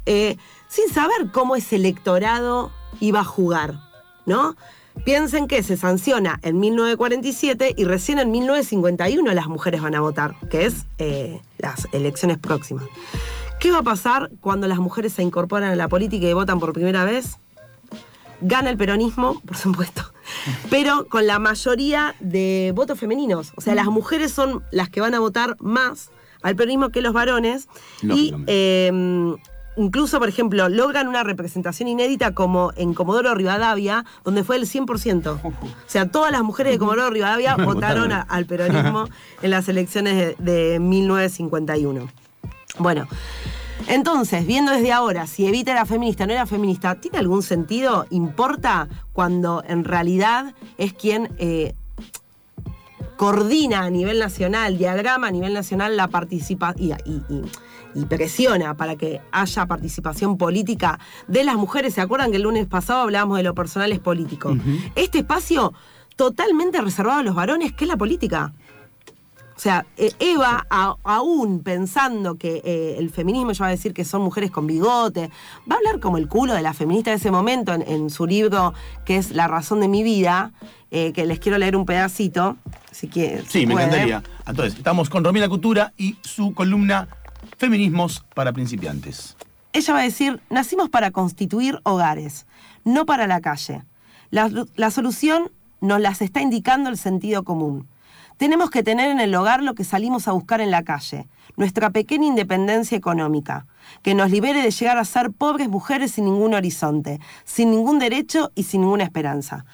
eh, 0.05 0.37
sin 0.67 0.89
saber 0.89 1.31
cómo 1.31 1.55
ese 1.55 1.75
electorado 1.77 2.71
iba 2.99 3.21
a 3.21 3.23
jugar, 3.23 3.75
¿no? 4.25 4.55
Piensen 5.03 5.47
que 5.47 5.61
se 5.61 5.77
sanciona 5.77 6.39
en 6.41 6.59
1947 6.59 7.73
y 7.77 7.83
recién 7.83 8.17
en 8.17 8.31
1951 8.31 9.33
las 9.33 9.47
mujeres 9.47 9.81
van 9.81 9.93
a 9.93 10.01
votar, 10.01 10.35
que 10.49 10.65
es 10.65 10.85
eh, 10.97 11.41
las 11.57 11.87
elecciones 11.91 12.37
próximas. 12.37 12.85
¿Qué 13.59 13.71
va 13.71 13.79
a 13.79 13.83
pasar 13.83 14.31
cuando 14.41 14.67
las 14.67 14.79
mujeres 14.79 15.13
se 15.13 15.21
incorporan 15.21 15.71
a 15.71 15.75
la 15.75 15.87
política 15.87 16.27
y 16.27 16.33
votan 16.33 16.59
por 16.59 16.73
primera 16.73 17.03
vez? 17.03 17.37
Gana 18.41 18.69
el 18.69 18.77
peronismo, 18.77 19.41
por 19.45 19.57
supuesto, 19.57 20.13
pero 20.69 21.07
con 21.07 21.27
la 21.27 21.39
mayoría 21.39 22.15
de 22.19 22.71
votos 22.75 22.99
femeninos. 22.99 23.53
O 23.55 23.61
sea, 23.61 23.75
las 23.75 23.87
mujeres 23.87 24.31
son 24.31 24.63
las 24.71 24.89
que 24.89 25.01
van 25.01 25.13
a 25.13 25.19
votar 25.19 25.55
más 25.59 26.09
al 26.41 26.55
peronismo 26.55 26.89
que 26.89 27.01
los 27.01 27.13
varones. 27.13 27.67
Y 28.01 28.33
eh, 28.47 28.91
incluso, 29.77 30.19
por 30.19 30.29
ejemplo, 30.29 30.69
logran 30.69 31.07
una 31.07 31.23
representación 31.23 31.87
inédita 31.89 32.33
como 32.33 32.71
en 32.75 32.93
Comodoro 32.93 33.33
Rivadavia, 33.35 34.05
donde 34.23 34.43
fue 34.43 34.55
el 34.57 34.63
100%. 34.67 35.39
O 35.43 35.53
sea, 35.87 36.07
todas 36.09 36.31
las 36.31 36.43
mujeres 36.43 36.73
de 36.73 36.79
Comodoro 36.79 37.09
Rivadavia 37.09 37.55
votaron 37.65 38.11
a- 38.11 38.21
al 38.21 38.45
peronismo 38.45 39.07
en 39.41 39.49
las 39.51 39.67
elecciones 39.69 40.37
de, 40.37 40.51
de 40.51 40.79
1951. 40.79 42.07
Bueno, 42.79 43.07
entonces, 43.87 44.45
viendo 44.47 44.71
desde 44.71 44.91
ahora 44.91 45.27
si 45.27 45.45
Evita 45.47 45.71
era 45.71 45.85
feminista 45.85 46.23
o 46.23 46.27
no 46.27 46.33
era 46.33 46.45
feminista, 46.45 46.95
¿tiene 46.95 47.17
algún 47.19 47.43
sentido? 47.43 48.05
¿Importa 48.09 48.87
cuando 49.13 49.63
en 49.67 49.83
realidad 49.83 50.53
es 50.77 50.93
quien 50.93 51.29
eh, 51.37 51.75
coordina 53.17 53.83
a 53.83 53.89
nivel 53.89 54.19
nacional, 54.19 54.77
diagrama 54.77 55.27
a 55.27 55.31
nivel 55.31 55.53
nacional 55.53 55.95
la 55.95 56.07
participación 56.07 56.97
y, 57.05 57.11
y- 57.11 57.21
y- 57.29 57.41
y 57.95 58.05
presiona 58.05 58.75
para 58.75 58.95
que 58.95 59.21
haya 59.31 59.65
participación 59.65 60.37
política 60.37 60.99
de 61.27 61.43
las 61.43 61.55
mujeres? 61.55 61.93
¿Se 61.95 62.01
acuerdan 62.01 62.29
que 62.31 62.37
el 62.37 62.43
lunes 62.43 62.67
pasado 62.67 63.01
hablábamos 63.01 63.37
de 63.37 63.43
lo 63.43 63.55
personal 63.55 63.91
es 63.91 63.99
político? 63.99 64.55
Este 64.95 65.19
espacio 65.19 65.73
totalmente 66.15 66.79
reservado 66.81 67.19
a 67.19 67.23
los 67.23 67.35
varones, 67.35 67.73
¿qué 67.73 67.85
es 67.85 67.87
la 67.89 67.97
política? 67.97 68.53
O 69.57 69.59
sea, 69.59 69.85
eh, 69.95 70.11
Eva, 70.19 70.67
a- 70.69 70.95
aún 71.05 71.61
pensando 71.63 72.35
que 72.35 72.61
eh, 72.65 72.95
el 72.99 73.09
feminismo, 73.09 73.53
yo 73.53 73.63
va 73.63 73.67
a 73.67 73.71
decir 73.71 73.93
que 73.93 74.03
son 74.03 74.21
mujeres 74.21 74.51
con 74.51 74.67
bigote, 74.67 75.29
va 75.69 75.75
a 75.75 75.77
hablar 75.77 76.01
como 76.01 76.17
el 76.17 76.27
culo 76.27 76.53
de 76.53 76.61
la 76.61 76.73
feminista 76.73 77.11
de 77.11 77.17
ese 77.17 77.31
momento 77.31 77.73
en, 77.73 77.81
en 77.83 78.09
su 78.09 78.25
libro 78.27 78.73
que 79.05 79.15
es 79.15 79.31
La 79.31 79.47
razón 79.47 79.79
de 79.79 79.87
mi 79.87 80.03
vida, 80.03 80.51
eh, 80.91 81.13
que 81.13 81.25
les 81.25 81.39
quiero 81.39 81.57
leer 81.57 81.77
un 81.77 81.85
pedacito, 81.85 82.57
si 82.91 83.07
quieren. 83.07 83.45
Sí, 83.45 83.61
si 83.61 83.65
me 83.65 83.73
pueden. 83.75 83.89
encantaría. 83.89 84.23
Entonces, 84.45 84.75
estamos 84.75 85.09
con 85.09 85.23
Romina 85.23 85.47
Cultura 85.47 85.93
y 85.97 86.17
su 86.21 86.53
columna 86.53 87.07
Feminismos 87.57 88.25
para 88.33 88.51
principiantes. 88.53 89.35
Ella 89.73 89.93
va 89.93 89.99
a 89.99 90.03
decir, 90.03 90.41
nacimos 90.49 90.89
para 90.89 91.11
constituir 91.11 91.79
hogares, 91.83 92.45
no 92.83 93.05
para 93.05 93.27
la 93.27 93.41
calle. 93.41 93.83
La, 94.29 94.49
la 94.75 94.91
solución 94.91 95.51
nos 95.81 95.99
las 95.99 96.21
está 96.21 96.41
indicando 96.41 96.89
el 96.89 96.97
sentido 96.97 97.43
común. 97.43 97.87
Tenemos 98.37 98.69
que 98.69 98.83
tener 98.83 99.09
en 99.09 99.21
el 99.21 99.33
hogar 99.33 99.63
lo 99.63 99.75
que 99.75 99.85
salimos 99.85 100.27
a 100.27 100.33
buscar 100.33 100.59
en 100.59 100.71
la 100.71 100.83
calle, 100.83 101.27
nuestra 101.55 101.91
pequeña 101.91 102.27
independencia 102.27 102.97
económica, 102.97 103.65
que 104.01 104.13
nos 104.13 104.29
libere 104.29 104.61
de 104.61 104.71
llegar 104.71 104.97
a 104.97 105.05
ser 105.05 105.31
pobres 105.31 105.69
mujeres 105.69 106.11
sin 106.11 106.25
ningún 106.25 106.53
horizonte, 106.53 107.21
sin 107.45 107.71
ningún 107.71 107.99
derecho 107.99 108.51
y 108.55 108.63
sin 108.63 108.81
ninguna 108.81 109.05
esperanza. 109.05 109.65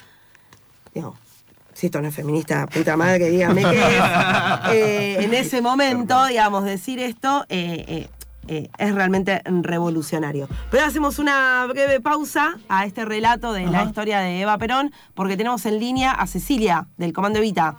Si 1.82 1.88
esto 1.88 2.00
no 2.00 2.10
es 2.10 2.16
feminista, 2.16 2.68
puta 2.68 2.96
madre, 2.96 3.32
dígame 3.32 3.64
qué 3.64 3.80
es. 3.80 4.04
Eh, 4.72 5.18
en 5.24 5.34
ese 5.34 5.62
momento, 5.62 6.26
digamos, 6.28 6.64
decir 6.64 7.00
esto 7.00 7.44
eh, 7.50 7.84
eh, 7.88 8.10
eh, 8.48 8.70
es 8.78 8.94
realmente 8.94 9.42
revolucionario. 9.46 10.48
Pero 10.70 10.86
hacemos 10.86 11.18
una 11.18 11.66
breve 11.68 12.00
pausa 12.00 12.56
a 12.70 12.86
este 12.86 13.04
relato 13.04 13.52
de 13.52 13.66
la 13.66 13.84
historia 13.84 14.20
de 14.20 14.42
Eva 14.42 14.60
Perón, 14.60 14.92
porque 15.16 15.36
tenemos 15.36 15.66
en 15.66 15.80
línea 15.80 16.12
a 16.12 16.28
Cecilia, 16.28 16.86
del 16.98 17.14
Comando 17.14 17.40
Evita. 17.40 17.78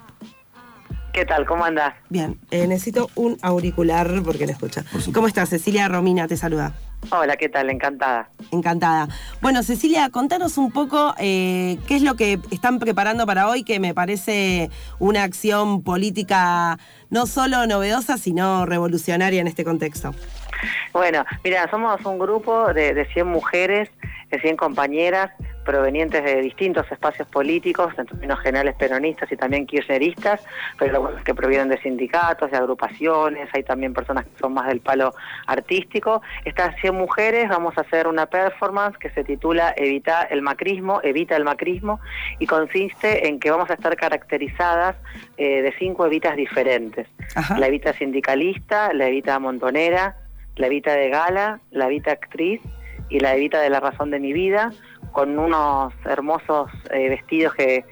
¿Qué 1.12 1.24
tal? 1.24 1.46
¿Cómo 1.46 1.64
andás? 1.64 1.94
Bien, 2.08 2.40
eh, 2.50 2.66
necesito 2.66 3.08
un 3.14 3.38
auricular 3.40 4.10
porque 4.24 4.46
no 4.46 4.52
escucha. 4.52 4.84
¿Cómo 5.14 5.28
estás? 5.28 5.48
Cecilia 5.50 5.86
Romina 5.86 6.26
te 6.26 6.36
saluda. 6.36 6.74
Hola, 7.10 7.36
¿qué 7.36 7.48
tal? 7.48 7.70
Encantada. 7.70 8.28
Encantada. 8.50 9.08
Bueno, 9.40 9.62
Cecilia, 9.62 10.08
contanos 10.10 10.56
un 10.56 10.70
poco 10.70 11.14
eh, 11.18 11.78
qué 11.86 11.96
es 11.96 12.02
lo 12.02 12.14
que 12.14 12.38
están 12.50 12.78
preparando 12.78 13.26
para 13.26 13.48
hoy, 13.48 13.64
que 13.64 13.80
me 13.80 13.92
parece 13.92 14.70
una 14.98 15.24
acción 15.24 15.82
política 15.82 16.78
no 17.10 17.26
solo 17.26 17.66
novedosa, 17.66 18.16
sino 18.16 18.66
revolucionaria 18.66 19.40
en 19.40 19.48
este 19.48 19.64
contexto. 19.64 20.14
Bueno, 20.92 21.24
mira, 21.42 21.68
somos 21.70 22.04
un 22.04 22.18
grupo 22.18 22.72
de, 22.72 22.94
de 22.94 23.04
100 23.06 23.26
mujeres 23.26 23.90
de 24.32 24.40
100 24.40 24.56
compañeras 24.56 25.30
provenientes 25.64 26.24
de 26.24 26.40
distintos 26.40 26.90
espacios 26.90 27.28
políticos, 27.28 27.92
en 27.96 28.06
términos 28.06 28.40
generales 28.40 28.74
peronistas 28.76 29.30
y 29.30 29.36
también 29.36 29.66
kirchneristas, 29.66 30.40
pero 30.78 31.14
que 31.22 31.34
provienen 31.34 31.68
de 31.68 31.78
sindicatos, 31.80 32.50
de 32.50 32.56
agrupaciones, 32.56 33.48
hay 33.52 33.62
también 33.62 33.94
personas 33.94 34.24
que 34.24 34.38
son 34.40 34.54
más 34.54 34.66
del 34.66 34.80
palo 34.80 35.14
artístico. 35.46 36.22
Estas 36.44 36.74
100 36.80 36.94
mujeres 36.94 37.48
vamos 37.48 37.76
a 37.76 37.82
hacer 37.82 38.08
una 38.08 38.26
performance 38.26 38.96
que 38.98 39.10
se 39.10 39.22
titula 39.22 39.74
Evita 39.76 40.22
el 40.22 40.42
macrismo, 40.42 41.00
Evita 41.04 41.36
el 41.36 41.44
macrismo, 41.44 42.00
y 42.38 42.46
consiste 42.46 43.28
en 43.28 43.38
que 43.38 43.50
vamos 43.50 43.70
a 43.70 43.74
estar 43.74 43.94
caracterizadas 43.96 44.96
eh, 45.36 45.62
de 45.62 45.72
cinco 45.78 46.06
evitas 46.06 46.36
diferentes. 46.36 47.06
Ajá. 47.34 47.58
La 47.58 47.68
evita 47.68 47.92
sindicalista, 47.92 48.92
la 48.94 49.08
evita 49.08 49.38
montonera, 49.38 50.16
la 50.56 50.66
evita 50.66 50.94
de 50.94 51.10
gala, 51.10 51.60
la 51.70 51.86
evita 51.86 52.12
actriz 52.12 52.60
y 53.08 53.20
la 53.20 53.34
evita 53.34 53.60
de 53.60 53.70
la 53.70 53.80
razón 53.80 54.10
de 54.10 54.20
mi 54.20 54.32
vida, 54.32 54.72
con 55.12 55.38
unos 55.38 55.92
hermosos 56.04 56.70
eh, 56.90 57.08
vestidos 57.10 57.54
que 57.54 57.84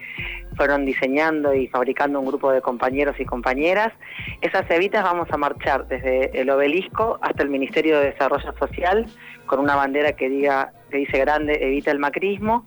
fueron 0.57 0.85
diseñando 0.85 1.55
y 1.55 1.69
fabricando 1.69 2.21
un 2.21 2.27
grupo 2.27 2.51
de 2.51 2.61
compañeros 2.61 3.19
y 3.19 3.25
compañeras. 3.25 3.93
Esas 4.41 4.71
evitas 4.71 5.05
vamos 5.05 5.29
a 5.31 5.37
marchar 5.37 5.87
desde 5.87 6.39
el 6.41 6.51
obelisco 6.51 7.19
hasta 7.23 7.43
el 7.43 7.51
Ministerio 7.51 7.99
de 8.01 8.11
Desarrollo 8.11 8.53
Social 8.59 9.07
con 9.47 9.61
una 9.61 9.77
bandera 9.77 10.13
que 10.13 10.29
diga 10.29 10.73
que 10.91 10.99
dice 10.99 11.19
grande 11.19 11.59
evita 11.61 11.91
el 11.91 11.99
macrismo 11.99 12.67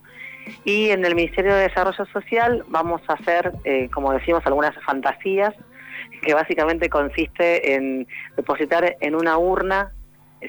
y 0.65 0.89
en 0.89 1.05
el 1.05 1.15
Ministerio 1.15 1.55
de 1.55 1.63
Desarrollo 1.63 2.05
Social 2.05 2.63
vamos 2.67 3.01
a 3.07 3.13
hacer, 3.13 3.51
eh, 3.63 3.89
como 3.93 4.11
decimos, 4.13 4.45
algunas 4.45 4.75
fantasías 4.83 5.53
que 6.21 6.33
básicamente 6.33 6.89
consiste 6.89 7.75
en 7.75 8.07
depositar 8.35 8.97
en 8.99 9.15
una 9.15 9.37
urna 9.37 9.91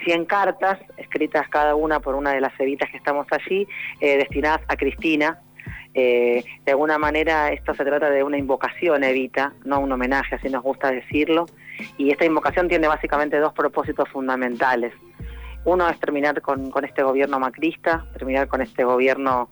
100 0.05 0.25
cartas, 0.25 0.79
escritas 0.97 1.49
cada 1.49 1.75
una 1.75 2.01
por 2.01 2.15
una 2.15 2.33
de 2.33 2.41
las 2.41 2.59
evitas 2.59 2.91
que 2.91 2.97
estamos 2.97 3.27
allí, 3.31 3.67
eh, 4.01 4.19
destinadas 4.19 4.63
a 4.69 4.77
Cristina. 4.77 5.41
Eh, 5.95 6.45
de 6.65 6.73
alguna 6.73 6.99
manera 6.99 7.53
esto 7.53 7.73
se 7.75 7.85
trata 7.85 8.11
de 8.11 8.25
una 8.25 8.37
invocación 8.37 9.05
evita, 9.05 9.53
no 9.65 9.81
un 9.81 9.93
homenaje, 9.93 10.35
así 10.35 10.49
nos 10.49 10.63
gusta 10.63 10.91
decirlo. 10.91 11.47
Y 11.97 12.11
esta 12.11 12.25
invocación 12.25 12.69
tiene 12.69 12.89
básicamente 12.89 13.39
dos 13.39 13.53
propósitos 13.53 14.09
fundamentales. 14.09 14.93
Uno 15.65 15.89
es 15.89 15.99
terminar 15.99 16.41
con, 16.43 16.71
con 16.71 16.85
este 16.85 17.03
gobierno 17.03 17.39
macrista, 17.39 18.05
terminar 18.13 18.49
con 18.49 18.61
este 18.61 18.85
gobierno 18.85 19.49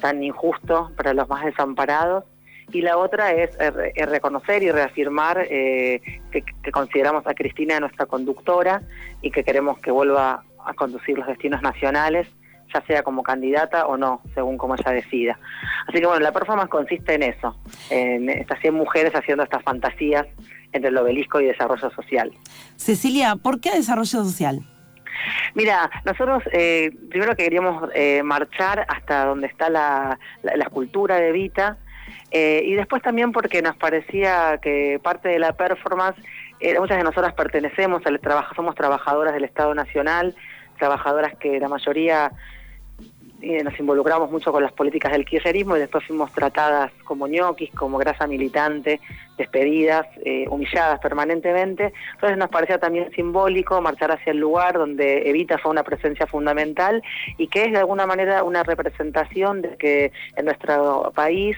tan 0.00 0.22
injusto 0.22 0.90
para 0.96 1.12
los 1.14 1.28
más 1.28 1.44
desamparados 1.44 2.24
y 2.72 2.80
la 2.80 2.96
otra 2.96 3.32
es, 3.32 3.50
eh, 3.60 3.92
eh, 3.94 4.06
reconocer 4.06 4.62
y 4.62 4.70
reafirmar 4.70 5.46
eh, 5.50 6.00
que, 6.30 6.42
que 6.42 6.72
consideramos 6.72 7.26
a 7.26 7.34
Cristina 7.34 7.78
nuestra 7.78 8.06
conductora 8.06 8.82
y 9.20 9.30
que 9.30 9.44
queremos 9.44 9.78
que 9.78 9.90
vuelva 9.90 10.42
a 10.64 10.74
conducir 10.74 11.18
los 11.18 11.26
destinos 11.26 11.60
nacionales, 11.62 12.26
ya 12.72 12.82
sea 12.86 13.02
como 13.02 13.22
candidata 13.22 13.86
o 13.86 13.96
no, 13.96 14.22
según 14.34 14.56
como 14.56 14.74
ella 14.74 14.90
decida. 14.92 15.38
Así 15.86 16.00
que 16.00 16.06
bueno, 16.06 16.20
la 16.20 16.32
performance 16.32 16.70
consiste 16.70 17.14
en 17.14 17.24
eso, 17.24 17.56
en 17.90 18.30
estas 18.30 18.58
100 18.60 18.74
mujeres 18.74 19.14
haciendo 19.14 19.44
estas 19.44 19.62
fantasías 19.62 20.26
entre 20.72 20.88
el 20.88 20.96
obelisco 20.96 21.40
y 21.40 21.46
desarrollo 21.46 21.90
social. 21.90 22.32
Cecilia, 22.76 23.36
¿por 23.36 23.60
qué 23.60 23.72
desarrollo 23.72 24.24
social? 24.24 24.62
Mira, 25.54 25.90
nosotros 26.06 26.42
eh, 26.52 26.90
primero 27.10 27.36
que 27.36 27.44
queríamos 27.44 27.90
eh, 27.94 28.22
marchar 28.22 28.86
hasta 28.88 29.26
donde 29.26 29.46
está 29.48 29.68
la, 29.68 30.18
la, 30.42 30.56
la 30.56 30.64
escultura 30.64 31.16
de 31.16 31.32
Vita 31.32 31.76
eh, 32.32 32.62
y 32.64 32.74
después 32.74 33.02
también 33.02 33.30
porque 33.30 33.60
nos 33.60 33.76
parecía 33.76 34.58
que 34.62 34.98
parte 35.02 35.28
de 35.28 35.38
la 35.38 35.52
performance, 35.52 36.16
eh, 36.60 36.78
muchas 36.80 36.96
de 36.96 37.04
nosotras 37.04 37.34
pertenecemos, 37.34 38.06
al 38.06 38.18
trabajo, 38.20 38.54
somos 38.54 38.74
trabajadoras 38.74 39.34
del 39.34 39.44
Estado 39.44 39.74
Nacional, 39.74 40.34
trabajadoras 40.78 41.36
que 41.36 41.60
la 41.60 41.68
mayoría 41.68 42.32
eh, 43.42 43.62
nos 43.64 43.78
involucramos 43.78 44.30
mucho 44.30 44.52
con 44.52 44.62
las 44.62 44.72
políticas 44.72 45.10
del 45.12 45.24
kirchnerismo 45.24 45.76
y 45.76 45.80
después 45.80 46.04
fuimos 46.06 46.32
tratadas 46.32 46.92
como 47.04 47.26
ñoquis, 47.26 47.70
como 47.74 47.98
grasa 47.98 48.26
militante, 48.28 49.00
despedidas, 49.36 50.06
eh, 50.24 50.46
humilladas 50.48 51.00
permanentemente. 51.00 51.92
Entonces 52.14 52.38
nos 52.38 52.50
parecía 52.50 52.78
también 52.78 53.10
simbólico 53.10 53.80
marchar 53.80 54.12
hacia 54.12 54.30
el 54.30 54.38
lugar 54.38 54.74
donde 54.78 55.28
Evita 55.28 55.58
fue 55.58 55.72
una 55.72 55.82
presencia 55.82 56.26
fundamental 56.26 57.02
y 57.36 57.48
que 57.48 57.64
es 57.64 57.72
de 57.72 57.78
alguna 57.78 58.06
manera 58.06 58.44
una 58.44 58.62
representación 58.62 59.60
de 59.62 59.76
que 59.76 60.12
en 60.36 60.44
nuestro 60.44 61.12
país 61.14 61.56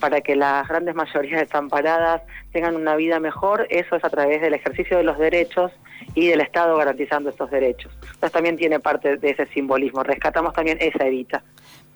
para 0.00 0.20
que 0.20 0.36
las 0.36 0.68
grandes 0.68 0.94
mayorías 0.94 1.40
desamparadas 1.40 2.22
tengan 2.52 2.76
una 2.76 2.96
vida 2.96 3.20
mejor, 3.20 3.66
eso 3.70 3.96
es 3.96 4.04
a 4.04 4.10
través 4.10 4.40
del 4.40 4.54
ejercicio 4.54 4.96
de 4.96 5.04
los 5.04 5.18
derechos 5.18 5.72
y 6.14 6.28
del 6.28 6.40
Estado 6.40 6.76
garantizando 6.76 7.30
estos 7.30 7.50
derechos. 7.50 7.92
Entonces 8.02 8.32
también 8.32 8.56
tiene 8.56 8.80
parte 8.80 9.16
de 9.16 9.30
ese 9.30 9.46
simbolismo. 9.46 10.02
Rescatamos 10.02 10.52
también 10.52 10.78
esa 10.80 11.06
evita. 11.06 11.42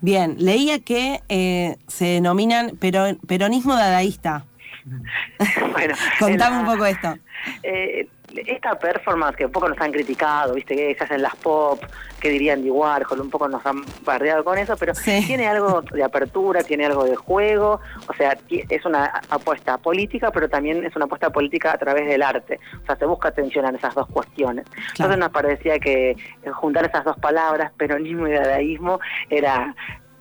Bien, 0.00 0.36
leía 0.38 0.78
que 0.80 1.20
eh, 1.28 1.76
se 1.86 2.06
denominan 2.06 2.76
pero- 2.80 3.16
peronismo 3.26 3.74
dadaísta. 3.74 4.44
bueno, 5.72 5.94
Contame 6.18 6.58
un 6.60 6.66
poco 6.66 6.86
esto. 6.86 7.16
Eh, 7.62 8.08
esta 8.46 8.78
performance 8.78 9.36
que 9.36 9.46
un 9.46 9.52
poco 9.52 9.68
nos 9.68 9.80
han 9.80 9.92
criticado, 9.92 10.54
viste, 10.54 10.74
que 10.76 10.94
se 10.94 11.04
hacen 11.04 11.22
las 11.22 11.34
pop, 11.36 11.82
que 12.20 12.28
dirían 12.30 12.62
de 12.62 12.70
Warhol, 12.70 13.20
un 13.20 13.30
poco 13.30 13.48
nos 13.48 13.64
han 13.66 13.82
bardeado 14.04 14.44
con 14.44 14.58
eso, 14.58 14.76
pero 14.76 14.94
Sí. 14.94 15.22
tiene 15.26 15.46
algo 15.48 15.82
de 15.82 16.02
apertura, 16.02 16.62
tiene 16.62 16.86
algo 16.86 17.04
de 17.04 17.16
juego, 17.16 17.80
o 18.08 18.12
sea, 18.14 18.36
es 18.50 18.84
una 18.84 19.06
apuesta 19.30 19.78
política, 19.78 20.30
pero 20.30 20.48
también 20.48 20.84
es 20.84 20.94
una 20.96 21.04
apuesta 21.06 21.30
política 21.30 21.72
a 21.72 21.78
través 21.78 22.06
del 22.06 22.22
arte, 22.22 22.58
o 22.82 22.86
sea, 22.86 22.96
se 22.96 23.04
busca 23.06 23.30
tensionar 23.30 23.74
esas 23.74 23.94
dos 23.94 24.06
cuestiones. 24.08 24.64
Entonces 24.90 25.18
nos 25.18 25.30
parecía 25.30 25.78
que 25.78 26.10
eh, 26.10 26.16
juntar 26.52 26.84
esas 26.86 27.04
dos 27.04 27.16
palabras, 27.18 27.72
peronismo 27.76 28.26
y 28.28 28.32
dadaísmo, 28.32 29.00
era 29.30 29.74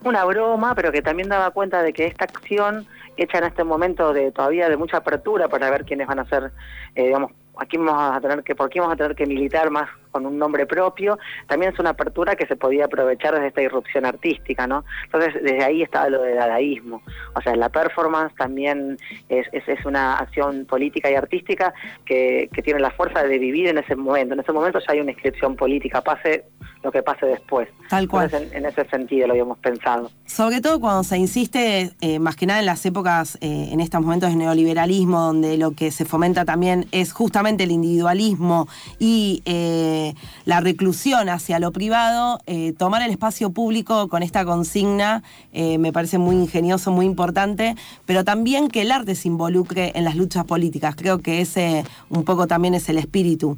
una 0.03 0.23
broma, 0.25 0.75
pero 0.75 0.91
que 0.91 1.01
también 1.01 1.29
daba 1.29 1.49
cuenta 1.51 1.81
de 1.81 1.91
que 1.91 2.05
esta 2.05 2.25
acción 2.25 2.85
hecha 3.17 3.37
en 3.39 3.45
este 3.45 3.63
momento 3.63 4.13
de 4.13 4.31
todavía 4.31 4.69
de 4.69 4.77
mucha 4.77 4.97
apertura 4.97 5.47
para 5.47 5.69
ver 5.69 5.85
quiénes 5.85 6.05
van 6.05 6.19
a 6.19 6.25
ser, 6.25 6.51
eh, 6.95 7.05
digamos, 7.05 7.31
aquí 7.57 7.77
vamos 7.77 8.17
a 8.17 8.21
tener 8.21 8.43
que, 8.43 8.55
por 8.55 8.69
qué 8.69 8.79
vamos 8.79 8.93
a 8.93 8.97
tener 8.97 9.15
que 9.15 9.25
militar 9.25 9.69
más 9.69 9.89
con 10.15 10.25
un 10.25 10.39
nombre 10.39 10.65
propio, 10.65 11.19
también 11.45 11.73
es 11.73 11.79
una 11.79 11.89
apertura 11.89 12.37
que 12.37 12.47
se 12.47 12.55
podía 12.55 12.85
aprovechar 12.85 13.33
desde 13.33 13.47
esta 13.47 13.61
irrupción 13.61 14.05
artística, 14.05 14.65
¿no? 14.65 14.85
Entonces, 15.03 15.33
desde 15.43 15.61
ahí 15.61 15.81
estaba 15.81 16.07
lo 16.07 16.21
de 16.21 16.35
dadaísmo. 16.35 17.01
O 17.33 17.41
sea, 17.41 17.53
la 17.57 17.67
performance 17.67 18.33
también 18.35 18.97
es, 19.27 19.45
es, 19.51 19.67
es 19.67 19.85
una 19.85 20.15
acción 20.15 20.65
política 20.65 21.11
y 21.11 21.15
artística 21.15 21.73
que, 22.05 22.49
que 22.53 22.61
tiene 22.61 22.79
la 22.79 22.91
fuerza 22.91 23.23
de 23.23 23.37
vivir 23.37 23.67
en 23.67 23.77
ese 23.77 23.93
momento. 23.97 24.35
En 24.35 24.39
ese 24.39 24.53
momento 24.53 24.79
ya 24.79 24.93
hay 24.93 25.01
una 25.01 25.11
inscripción 25.11 25.57
política, 25.57 25.99
pase 25.99 26.45
lo 26.81 26.93
que 26.93 27.03
pase 27.03 27.25
después. 27.25 27.67
Tal 27.89 28.07
cual. 28.07 28.25
Entonces, 28.25 28.53
en, 28.53 28.59
en 28.59 28.71
ese 28.71 28.85
sentido 28.85 29.27
lo 29.27 29.33
habíamos 29.33 29.57
pensado. 29.57 30.11
Sobre 30.25 30.61
todo 30.61 30.79
cuando 30.79 31.03
se 31.03 31.17
insiste, 31.17 31.91
eh, 31.99 32.19
más 32.19 32.37
que 32.37 32.45
nada 32.45 32.61
en 32.61 32.67
las 32.67 32.85
épocas, 32.85 33.37
eh, 33.41 33.69
en 33.71 33.81
estos 33.81 34.01
momentos 34.01 34.29
de 34.29 34.35
neoliberalismo, 34.37 35.19
donde 35.19 35.57
lo 35.57 35.71
que 35.71 35.91
se 35.91 36.05
fomenta 36.05 36.45
también 36.45 36.85
es 36.91 37.11
justamente 37.11 37.63
el 37.63 37.71
individualismo 37.71 38.67
y 38.99 39.41
eh, 39.45 40.04
la 40.45 40.59
reclusión 40.59 41.29
hacia 41.29 41.59
lo 41.59 41.71
privado, 41.71 42.39
eh, 42.45 42.73
tomar 42.77 43.01
el 43.01 43.11
espacio 43.11 43.49
público 43.51 44.07
con 44.09 44.21
esta 44.21 44.45
consigna 44.45 45.23
eh, 45.53 45.77
me 45.77 45.91
parece 45.91 46.17
muy 46.17 46.35
ingenioso, 46.35 46.91
muy 46.91 47.05
importante, 47.05 47.75
pero 48.05 48.23
también 48.23 48.67
que 48.67 48.81
el 48.81 48.91
arte 48.91 49.15
se 49.15 49.27
involucre 49.27 49.91
en 49.95 50.03
las 50.03 50.15
luchas 50.15 50.45
políticas. 50.45 50.95
Creo 50.95 51.19
que 51.19 51.41
ese 51.41 51.83
un 52.09 52.25
poco 52.25 52.47
también 52.47 52.73
es 52.73 52.89
el 52.89 52.97
espíritu. 52.97 53.57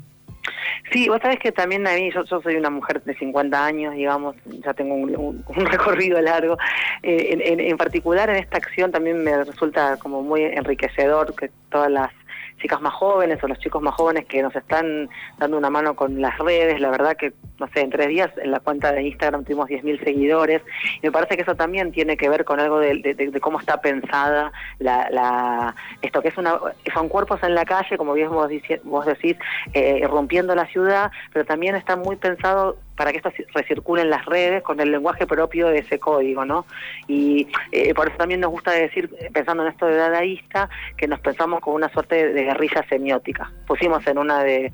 Sí, 0.91 1.09
vos 1.09 1.19
sabés 1.21 1.39
que 1.39 1.51
también 1.51 1.85
a 1.85 1.93
mí, 1.95 2.11
yo, 2.13 2.23
soy 2.25 2.55
una 2.55 2.69
mujer 2.69 3.03
de 3.03 3.13
50 3.15 3.65
años, 3.65 3.93
digamos, 3.93 4.35
ya 4.45 4.73
tengo 4.73 4.95
un, 4.95 5.43
recorrido 5.65 6.21
largo. 6.21 6.57
Eh, 7.03 7.37
en 7.69 7.77
particular 7.77 8.29
en 8.29 8.37
esta 8.37 8.57
acción 8.57 8.91
también 8.91 9.23
me 9.23 9.43
resulta 9.43 9.97
como 9.97 10.21
muy 10.21 10.43
enriquecedor 10.43 11.35
que 11.35 11.51
todas 11.69 11.91
las 11.91 12.11
chicas 12.57 12.81
más 12.81 12.93
jóvenes 12.93 13.43
o 13.43 13.47
los 13.47 13.59
chicos 13.59 13.81
más 13.81 13.93
jóvenes 13.95 14.25
que 14.25 14.41
nos 14.41 14.55
están 14.55 15.09
dando 15.37 15.57
una 15.57 15.69
mano 15.69 15.95
con 15.95 16.21
las 16.21 16.37
redes, 16.39 16.79
la 16.81 16.89
verdad 16.89 17.15
que, 17.15 17.33
no 17.59 17.67
sé, 17.73 17.81
en 17.81 17.89
tres 17.89 18.07
días 18.09 18.29
en 18.37 18.51
la 18.51 18.59
cuenta 18.59 18.91
de 18.91 19.03
Instagram 19.03 19.43
tuvimos 19.43 19.67
10.000 19.69 20.03
seguidores. 20.03 20.61
Y 21.01 21.07
me 21.07 21.11
parece 21.11 21.35
que 21.35 21.43
eso 21.43 21.55
también 21.55 21.91
tiene 21.91 22.17
que 22.17 22.29
ver 22.29 22.45
con 22.45 22.59
algo 22.59 22.79
de, 22.79 22.95
de- 23.01 23.13
de- 23.13 23.39
cómo 23.39 23.59
está 23.59 23.79
pensada 23.81 24.51
la, 24.79 25.07
la 25.11 25.75
esto 26.01 26.21
que 26.21 26.29
es 26.29 26.37
una 26.37 26.57
son 26.93 27.09
cuerpos 27.09 27.41
en 27.43 27.53
la 27.55 27.65
calle, 27.65 27.97
como 27.97 28.13
bien 28.13 28.29
vos, 28.29 28.49
dici- 28.49 28.81
vos 28.83 29.05
decís, 29.05 29.35
eh, 29.73 30.05
rompiendo 30.07 30.55
la 30.55 30.65
ciudad, 30.67 31.11
pero 31.33 31.45
también 31.45 31.75
está 31.75 31.95
muy 31.95 32.15
pensado 32.15 32.77
para 32.97 33.11
que 33.11 33.17
esto 33.19 33.29
ci- 33.31 33.45
recircule 33.53 34.01
en 34.01 34.09
las 34.09 34.25
redes 34.25 34.61
con 34.63 34.79
el 34.81 34.91
lenguaje 34.91 35.25
propio 35.25 35.67
de 35.67 35.79
ese 35.79 35.99
código, 35.99 36.43
¿no? 36.43 36.65
Y 37.07 37.47
eh, 37.71 37.93
por 37.93 38.09
eso 38.09 38.17
también 38.17 38.41
nos 38.41 38.51
gusta 38.51 38.71
decir, 38.71 39.09
pensando 39.31 39.63
en 39.63 39.69
esto 39.71 39.85
de 39.85 39.95
dadaísta, 39.95 40.69
que 40.97 41.07
nos 41.07 41.19
pensamos 41.21 41.61
como 41.61 41.75
una 41.77 41.89
suerte 41.89 42.33
de, 42.33 42.43
guerrilla 42.43 42.83
semiótica. 42.89 43.51
Pusimos 43.67 44.05
en 44.07 44.17
una 44.17 44.43
de, 44.43 44.73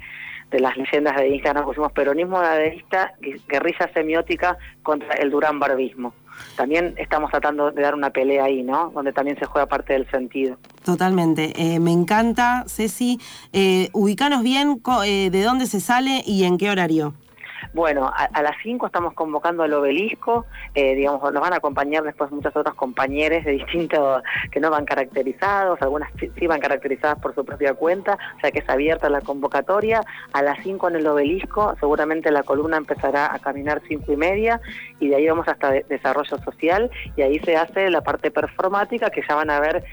las 0.52 0.78
leyendas 0.78 1.16
de 1.18 1.28
Instagram, 1.30 1.66
pusimos 1.66 1.92
peronismo 1.92 2.40
dadaísta, 2.40 3.14
gue- 3.22 3.42
guerrilla 3.48 3.90
semiótica 3.94 4.58
contra 4.82 5.16
el 5.16 5.30
Durán 5.30 5.60
Barbismo. 5.60 6.14
También 6.56 6.96
estamos 6.98 7.30
tratando 7.30 7.72
de 7.72 7.82
dar 7.82 7.94
una 7.94 8.10
pelea 8.10 8.46
ahí, 8.46 8.64
¿no? 8.64 8.90
Donde 8.96 9.14
también 9.14 9.38
se 9.38 9.46
juega 9.46 9.68
parte 9.68 9.94
del 9.94 10.10
sentido. 10.10 10.58
Totalmente. 10.84 11.54
Eh, 11.58 11.80
me 11.80 11.92
encanta, 11.92 12.64
Ceci. 12.68 13.20
Eh, 13.52 13.90
ubicanos 13.94 14.42
bien 14.42 14.82
eh, 15.06 15.30
de 15.30 15.44
dónde 15.44 15.68
se 15.68 15.80
sale 15.80 16.24
y 16.26 16.46
en 16.46 16.58
qué 16.58 16.72
horario. 16.72 17.14
Bueno, 17.72 18.12
a, 18.14 18.42
las 18.42 18.56
5 18.62 18.86
estamos 18.88 19.14
convocando 19.14 19.64
al 19.64 19.74
obelisco, 19.74 20.46
eh, 20.76 20.96
digamos, 20.96 21.22
nos 21.32 21.42
van 21.42 21.54
a 21.54 21.58
acompañar 21.58 22.04
después 22.04 22.32
muchas 22.32 22.56
otras 22.56 22.76
compañeras 22.76 23.46
de 23.46 23.52
distintos, 23.52 24.22
que 24.52 24.60
no 24.60 24.70
van 24.70 24.86
caracterizados, 24.86 25.82
algunas 25.82 26.10
sí, 26.20 26.48
van 26.48 26.60
caracterizadas 26.60 27.20
por 27.20 27.34
su 27.34 27.46
propia 27.46 27.74
cuenta, 27.74 28.18
o 28.38 28.40
sea 28.42 28.52
que 28.52 28.60
es 28.60 28.70
abierta 28.70 29.10
la 29.10 29.22
convocatoria. 29.22 30.02
A 30.34 30.42
las 30.42 30.62
5 30.64 30.90
en 30.90 30.96
el 30.98 31.08
obelisco, 31.08 31.76
seguramente 31.80 32.32
la 32.32 32.44
columna 32.44 32.78
empezará 32.78 33.34
a 33.34 33.40
caminar 33.40 33.82
5 33.88 34.12
y 34.12 34.18
media 34.18 34.60
y 35.00 35.08
de 35.10 35.16
ahí 35.16 35.28
vamos 35.28 35.48
hasta 35.48 35.72
de- 35.72 35.86
desarrollo 35.90 36.38
social 36.40 36.92
y 37.16 37.22
ahí 37.22 37.40
se 37.40 37.56
hace 37.56 37.90
la 37.90 38.02
parte 38.02 38.32
performática 38.32 39.10
que 39.10 39.22
ya 39.28 39.36
van 39.36 39.50
a 39.50 39.60
ver 39.60 39.84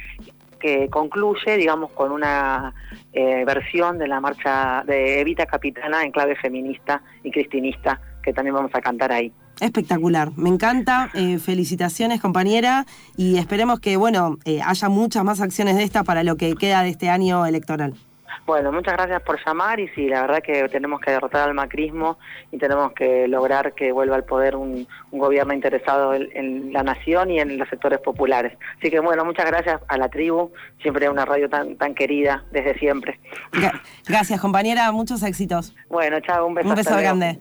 que 0.61 0.88
concluye, 0.88 1.57
digamos, 1.57 1.90
con 1.92 2.12
una 2.12 2.73
eh, 3.12 3.44
versión 3.44 3.99
de 3.99 4.07
la 4.07 4.20
marcha 4.20 4.85
de 4.87 5.20
Evita 5.20 5.46
Capitana 5.46 6.05
en 6.05 6.12
clave 6.12 6.37
feminista 6.37 7.03
y 7.25 7.33
cristinista, 7.33 8.01
que 8.23 8.33
también 8.33 8.55
vamos 8.55 8.70
a 8.75 8.81
cantar 8.81 9.11
ahí. 9.11 9.33
Espectacular, 9.61 10.31
me 10.37 10.49
encanta. 10.49 11.11
eh, 11.14 11.38
felicitaciones, 11.38 12.20
compañera, 12.20 12.87
y 13.16 13.37
esperemos 13.37 13.81
que, 13.81 13.96
bueno, 13.96 14.38
eh, 14.44 14.61
haya 14.64 14.88
muchas 14.88 15.25
más 15.25 15.40
acciones 15.40 15.77
de 15.77 15.83
estas 15.83 16.05
para 16.05 16.23
lo 16.23 16.37
que 16.37 16.55
queda 16.55 16.83
de 16.83 16.90
este 16.90 17.11
año 17.11 17.44
electoral. 17.44 17.94
Bueno, 18.50 18.72
muchas 18.72 18.94
gracias 18.94 19.22
por 19.22 19.38
llamar 19.46 19.78
y 19.78 19.86
sí, 19.90 20.08
la 20.08 20.22
verdad 20.22 20.42
que 20.42 20.68
tenemos 20.68 21.00
que 21.00 21.12
derrotar 21.12 21.48
al 21.48 21.54
macrismo 21.54 22.18
y 22.50 22.58
tenemos 22.58 22.90
que 22.94 23.28
lograr 23.28 23.74
que 23.74 23.92
vuelva 23.92 24.16
al 24.16 24.24
poder 24.24 24.56
un, 24.56 24.88
un 25.12 25.18
gobierno 25.20 25.54
interesado 25.54 26.14
en, 26.14 26.28
en 26.34 26.72
la 26.72 26.82
nación 26.82 27.30
y 27.30 27.38
en 27.38 27.58
los 27.58 27.68
sectores 27.68 28.00
populares. 28.00 28.58
Así 28.78 28.90
que 28.90 28.98
bueno, 28.98 29.24
muchas 29.24 29.46
gracias 29.46 29.80
a 29.86 29.96
la 29.96 30.08
tribu, 30.08 30.50
siempre 30.82 31.08
una 31.08 31.24
radio 31.24 31.48
tan, 31.48 31.76
tan 31.76 31.94
querida 31.94 32.42
desde 32.50 32.76
siempre. 32.80 33.20
Gra- 33.52 33.80
Gracias, 34.08 34.40
compañera, 34.40 34.90
muchos 34.90 35.22
éxitos. 35.22 35.72
Bueno, 35.88 36.18
chao, 36.18 36.44
un 36.48 36.54
beso. 36.54 36.68
Un 36.68 36.74
beso 36.74 36.96
grande. 36.96 37.38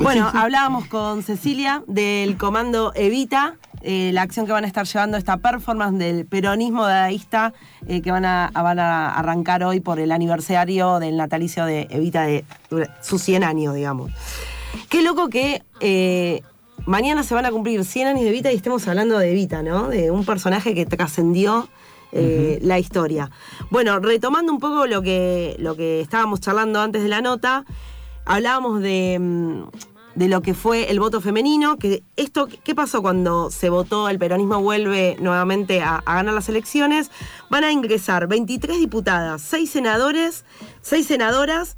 Bueno, 0.00 0.28
hablábamos 0.34 0.86
con 0.86 1.22
Cecilia 1.22 1.84
del 1.86 2.36
comando 2.36 2.90
Evita, 2.96 3.54
eh, 3.82 4.10
la 4.12 4.22
acción 4.22 4.46
que 4.46 4.52
van 4.52 4.64
a 4.64 4.66
estar 4.66 4.86
llevando 4.86 5.16
esta 5.16 5.36
performance 5.38 5.98
del 5.98 6.26
peronismo 6.26 6.86
dadaísta 6.86 7.52
eh, 7.86 8.02
que 8.02 8.10
van 8.10 8.24
a, 8.24 8.50
van 8.54 8.78
a 8.78 9.14
arrancar 9.14 9.62
hoy 9.64 9.80
por 9.80 10.00
el 10.00 10.12
aniversario 10.12 10.98
del 10.98 11.16
natalicio 11.16 11.64
de 11.64 11.86
Evita 11.90 12.24
de 12.24 12.44
sus 13.00 13.22
100 13.22 13.44
años, 13.44 13.74
digamos. 13.74 14.10
Qué 14.88 15.02
loco 15.02 15.28
que 15.28 15.62
eh, 15.80 16.42
mañana 16.86 17.22
se 17.22 17.34
van 17.34 17.46
a 17.46 17.50
cumplir 17.50 17.84
100 17.84 18.08
años 18.08 18.22
de 18.22 18.28
Evita 18.28 18.52
y 18.52 18.56
estemos 18.56 18.86
hablando 18.88 19.18
de 19.18 19.30
Evita, 19.30 19.62
¿no? 19.62 19.88
De 19.88 20.10
un 20.10 20.24
personaje 20.24 20.74
que 20.74 20.86
trascendió 20.86 21.68
eh, 22.12 22.58
la 22.62 22.78
historia. 22.78 23.30
Bueno, 23.70 23.98
retomando 24.00 24.52
un 24.52 24.58
poco 24.58 24.86
lo 24.86 25.02
que, 25.02 25.56
lo 25.58 25.76
que 25.76 26.00
estábamos 26.00 26.40
charlando 26.40 26.80
antes 26.80 27.02
de 27.02 27.08
la 27.08 27.20
nota, 27.20 27.64
hablábamos 28.24 28.80
de, 28.80 29.18
mm, 29.20 29.62
de 30.18 30.28
lo 30.28 30.42
que 30.42 30.52
fue 30.52 30.90
el 30.90 30.98
voto 30.98 31.20
femenino, 31.20 31.76
que 31.78 32.02
esto, 32.16 32.48
¿qué 32.64 32.74
pasó 32.74 33.02
cuando 33.02 33.52
se 33.52 33.70
votó, 33.70 34.08
el 34.08 34.18
peronismo 34.18 34.60
vuelve 34.60 35.16
nuevamente 35.20 35.80
a, 35.80 36.02
ganar 36.04 36.34
las 36.34 36.48
elecciones? 36.48 37.12
Van 37.50 37.62
a 37.62 37.70
ingresar 37.70 38.26
23 38.26 38.80
diputadas, 38.80 39.40
6 39.42 39.70
senadores, 39.70 40.44
6 40.82 41.06
senadoras 41.06 41.76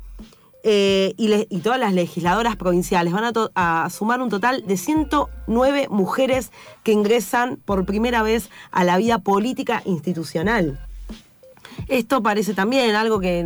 eh, 0.64 1.12
y, 1.18 1.58
todas 1.58 1.78
las 1.78 1.92
legisladoras 1.92 2.56
provinciales. 2.56 3.12
Van 3.12 3.30
a 3.54 3.88
sumar 3.90 4.22
un 4.22 4.30
total 4.30 4.64
de 4.66 4.78
109 4.78 5.88
mujeres 5.90 6.50
que 6.82 6.92
ingresan 6.92 7.58
por 7.62 7.84
primera 7.84 8.22
vez 8.22 8.48
a 8.70 8.84
la 8.84 8.96
vida 8.96 9.18
política 9.18 9.82
institucional. 9.84 10.80
Esto 11.88 12.22
parece 12.22 12.54
también 12.54 12.94
algo 12.94 13.18
que. 13.20 13.44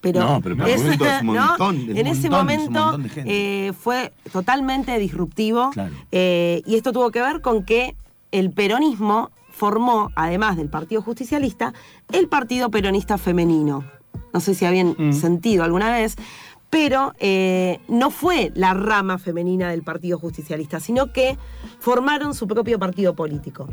Pero, 0.00 0.20
No, 0.20 0.40
pero 0.40 0.56
momento 0.56 1.04
es 1.06 1.20
un 1.22 1.26
¿no? 1.34 1.46
montón, 1.48 1.76
es 1.76 1.88
un 1.90 1.96
en 1.96 2.06
ese 2.06 2.30
montón, 2.30 2.50
es 2.50 2.58
un 2.58 2.72
momento 2.72 2.80
montón 2.80 3.02
de 3.02 3.08
gente. 3.08 3.68
eh, 3.68 3.72
fue 3.72 4.12
totalmente 4.32 4.98
disruptivo. 4.98 5.70
Claro. 5.72 5.94
Eh, 6.10 6.62
y 6.66 6.76
esto 6.76 6.92
tuvo 6.92 7.10
que 7.10 7.20
ver 7.20 7.40
con 7.40 7.64
que 7.64 7.96
el 8.30 8.50
peronismo 8.50 9.30
formó, 9.50 10.10
además 10.16 10.56
del 10.56 10.68
Partido 10.70 11.02
Justicialista, 11.02 11.74
el 12.12 12.28
Partido 12.28 12.70
Peronista 12.70 13.18
Femenino. 13.18 13.84
No 14.32 14.40
sé 14.40 14.54
si 14.54 14.64
habían 14.64 14.94
Mm. 14.98 15.12
sentido 15.12 15.62
alguna 15.64 15.90
vez, 15.92 16.16
pero 16.70 17.12
eh, 17.20 17.80
no 17.88 18.10
fue 18.10 18.50
la 18.54 18.72
rama 18.72 19.18
femenina 19.18 19.68
del 19.70 19.82
Partido 19.82 20.18
Justicialista, 20.18 20.80
sino 20.80 21.12
que 21.12 21.36
formaron 21.80 22.34
su 22.34 22.46
propio 22.48 22.78
partido 22.78 23.14
político. 23.14 23.68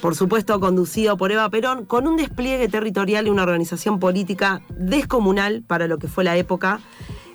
Por 0.00 0.14
supuesto, 0.14 0.60
conducido 0.60 1.16
por 1.16 1.32
Eva 1.32 1.48
Perón, 1.50 1.84
con 1.84 2.06
un 2.06 2.16
despliegue 2.16 2.68
territorial 2.68 3.26
y 3.26 3.30
una 3.30 3.42
organización 3.42 3.98
política 3.98 4.62
descomunal 4.70 5.62
para 5.66 5.88
lo 5.88 5.98
que 5.98 6.06
fue 6.06 6.22
la 6.22 6.36
época, 6.36 6.80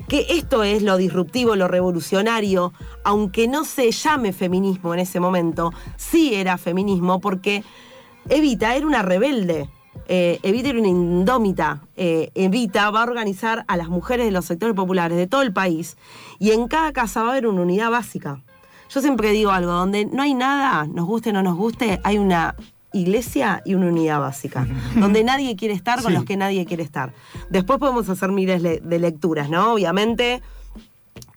que 0.07 0.27
esto 0.29 0.63
es 0.63 0.81
lo 0.81 0.95
disruptivo, 0.97 1.55
lo 1.55 1.67
revolucionario, 1.67 2.71
aunque 3.03 3.47
no 3.49 3.65
se 3.65 3.91
llame 3.91 4.31
feminismo 4.31 4.93
en 4.93 5.01
ese 5.01 5.19
momento, 5.19 5.71
sí 5.97 6.35
era 6.35 6.57
feminismo 6.57 7.19
porque 7.19 7.63
Evita 8.29 8.75
era 8.75 8.87
una 8.87 9.01
rebelde. 9.01 9.69
eh, 10.07 10.39
Evita 10.43 10.69
era 10.69 10.79
una 10.79 10.87
indómita. 10.87 11.81
eh, 11.97 12.31
Evita 12.33 12.89
va 12.91 13.01
a 13.01 13.03
organizar 13.03 13.65
a 13.67 13.75
las 13.75 13.89
mujeres 13.89 14.25
de 14.25 14.31
los 14.31 14.45
sectores 14.45 14.75
populares 14.75 15.17
de 15.17 15.27
todo 15.27 15.41
el 15.41 15.51
país 15.51 15.97
y 16.39 16.51
en 16.51 16.67
cada 16.67 16.93
casa 16.93 17.23
va 17.23 17.29
a 17.29 17.31
haber 17.31 17.47
una 17.47 17.61
unidad 17.61 17.91
básica. 17.91 18.41
Yo 18.93 19.01
siempre 19.01 19.31
digo 19.31 19.51
algo, 19.51 19.71
donde 19.71 20.05
no 20.05 20.21
hay 20.21 20.33
nada, 20.33 20.85
nos 20.87 21.05
guste 21.05 21.31
o 21.31 21.33
no 21.33 21.41
nos 21.43 21.55
guste, 21.57 21.99
hay 22.03 22.17
una 22.19 22.55
iglesia 22.91 23.61
y 23.65 23.73
una 23.73 23.87
unidad 23.87 24.19
básica, 24.19 24.67
donde 24.95 25.23
nadie 25.23 25.55
quiere 25.55 25.73
estar 25.73 26.01
con 26.03 26.11
Sí. 26.11 26.15
los 26.17 26.25
que 26.25 26.37
nadie 26.37 26.65
quiere 26.65 26.83
estar. 26.83 27.11
Después 27.49 27.79
podemos 27.79 28.07
hacer 28.07 28.31
miles 28.31 28.61
le- 28.61 28.79
de 28.81 28.99
lecturas, 28.99 29.49
¿no? 29.49 29.73
Obviamente 29.73 30.41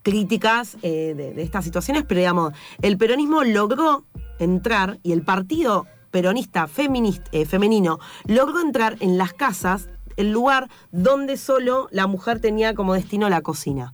críticas 0.03 0.77
eh, 0.83 1.15
de, 1.17 1.33
de 1.35 1.43
estas 1.43 1.65
situaciones, 1.65 2.05
pero 2.07 2.21
digamos, 2.21 2.53
el 2.83 2.97
peronismo 2.99 3.43
logró 3.45 4.05
entrar 4.39 4.99
y 5.03 5.13
el 5.13 5.23
partido 5.23 5.87
peronista 6.11 6.67
feminista, 6.69 7.29
eh, 7.33 7.45
femenino 7.47 7.99
logró 8.27 8.61
entrar 8.61 8.97
en 9.01 9.19
las 9.19 9.33
casas, 9.33 9.89
el 10.17 10.31
lugar 10.31 10.69
donde 10.93 11.37
solo 11.37 11.89
la 11.91 12.07
mujer 12.07 12.41
tenía 12.41 12.75
como 12.75 12.95
destino 12.95 13.29
la 13.29 13.41
cocina. 13.43 13.93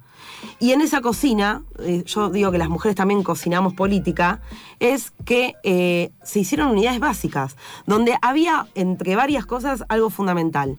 Y 0.58 0.72
en 0.72 0.80
esa 0.80 1.00
cocina, 1.00 1.62
eh, 1.80 2.02
yo 2.06 2.30
digo 2.30 2.50
que 2.50 2.58
las 2.58 2.68
mujeres 2.68 2.96
también 2.96 3.22
cocinamos 3.22 3.74
política, 3.74 4.40
es 4.80 5.12
que 5.24 5.54
eh, 5.62 6.10
se 6.22 6.40
hicieron 6.40 6.68
unidades 6.70 7.00
básicas, 7.00 7.56
donde 7.86 8.16
había, 8.22 8.66
entre 8.74 9.16
varias 9.16 9.46
cosas, 9.46 9.84
algo 9.88 10.10
fundamental 10.10 10.78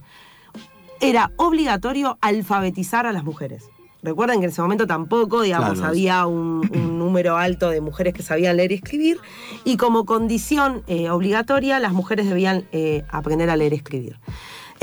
era 1.00 1.32
obligatorio 1.36 2.18
alfabetizar 2.22 3.06
a 3.06 3.12
las 3.12 3.26
mujeres. 3.26 3.66
Recuerden 4.04 4.40
que 4.40 4.46
en 4.46 4.52
ese 4.52 4.62
momento 4.62 4.88
tampoco, 4.88 5.42
digamos, 5.42 5.74
Claro. 5.74 5.88
había 5.90 6.26
un, 6.26 6.70
un 6.74 6.98
número 7.00 7.38
alto 7.38 7.70
de 7.70 7.82
mujeres 7.82 8.14
que 8.14 8.24
sabían 8.24 8.56
leer 8.58 8.72
y 8.72 8.76
escribir, 8.76 9.20
y 9.66 9.76
como 9.78 10.06
condición 10.06 10.84
eh, 10.88 11.10
obligatoria, 11.10 11.80
las 11.80 11.94
mujeres 11.94 12.28
debían 12.30 12.66
aprender 13.10 13.50
a 13.50 13.56
leer 13.58 13.74
y 13.74 13.78
escribir. 13.78 14.20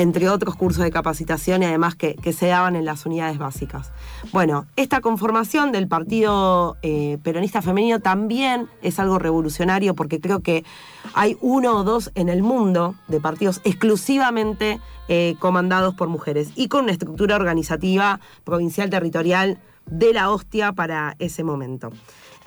Entre 0.00 0.30
otros 0.30 0.56
cursos 0.56 0.82
de 0.82 0.90
capacitación 0.90 1.62
y 1.62 1.66
además 1.66 1.94
que, 1.94 2.16
se 2.32 2.46
daban 2.46 2.74
en 2.74 2.86
las 2.86 3.04
unidades 3.04 3.36
básicas. 3.36 3.92
Bueno, 4.32 4.64
esta 4.76 5.02
conformación 5.02 5.72
del 5.72 5.88
Partido 5.88 6.78
eh, 6.80 7.18
Peronista 7.22 7.60
Femenino 7.60 8.00
también 8.00 8.66
es 8.80 8.98
algo 8.98 9.18
revolucionario 9.18 9.94
porque 9.94 10.18
creo 10.18 10.40
que 10.40 10.64
hay 11.12 11.36
uno 11.42 11.76
o 11.76 11.84
dos 11.84 12.12
en 12.14 12.30
el 12.30 12.42
mundo 12.42 12.94
de 13.08 13.20
partidos 13.20 13.60
exclusivamente 13.62 14.80
eh, 15.08 15.36
comandados 15.38 15.94
por 15.94 16.08
mujeres 16.08 16.48
y 16.56 16.68
con 16.68 16.84
una 16.84 16.92
estructura 16.92 17.36
organizativa 17.36 18.20
provincial 18.44 18.88
territorial 18.88 19.58
de 19.84 20.14
la 20.14 20.30
hostia 20.30 20.72
para 20.72 21.14
ese 21.18 21.44
momento. 21.44 21.90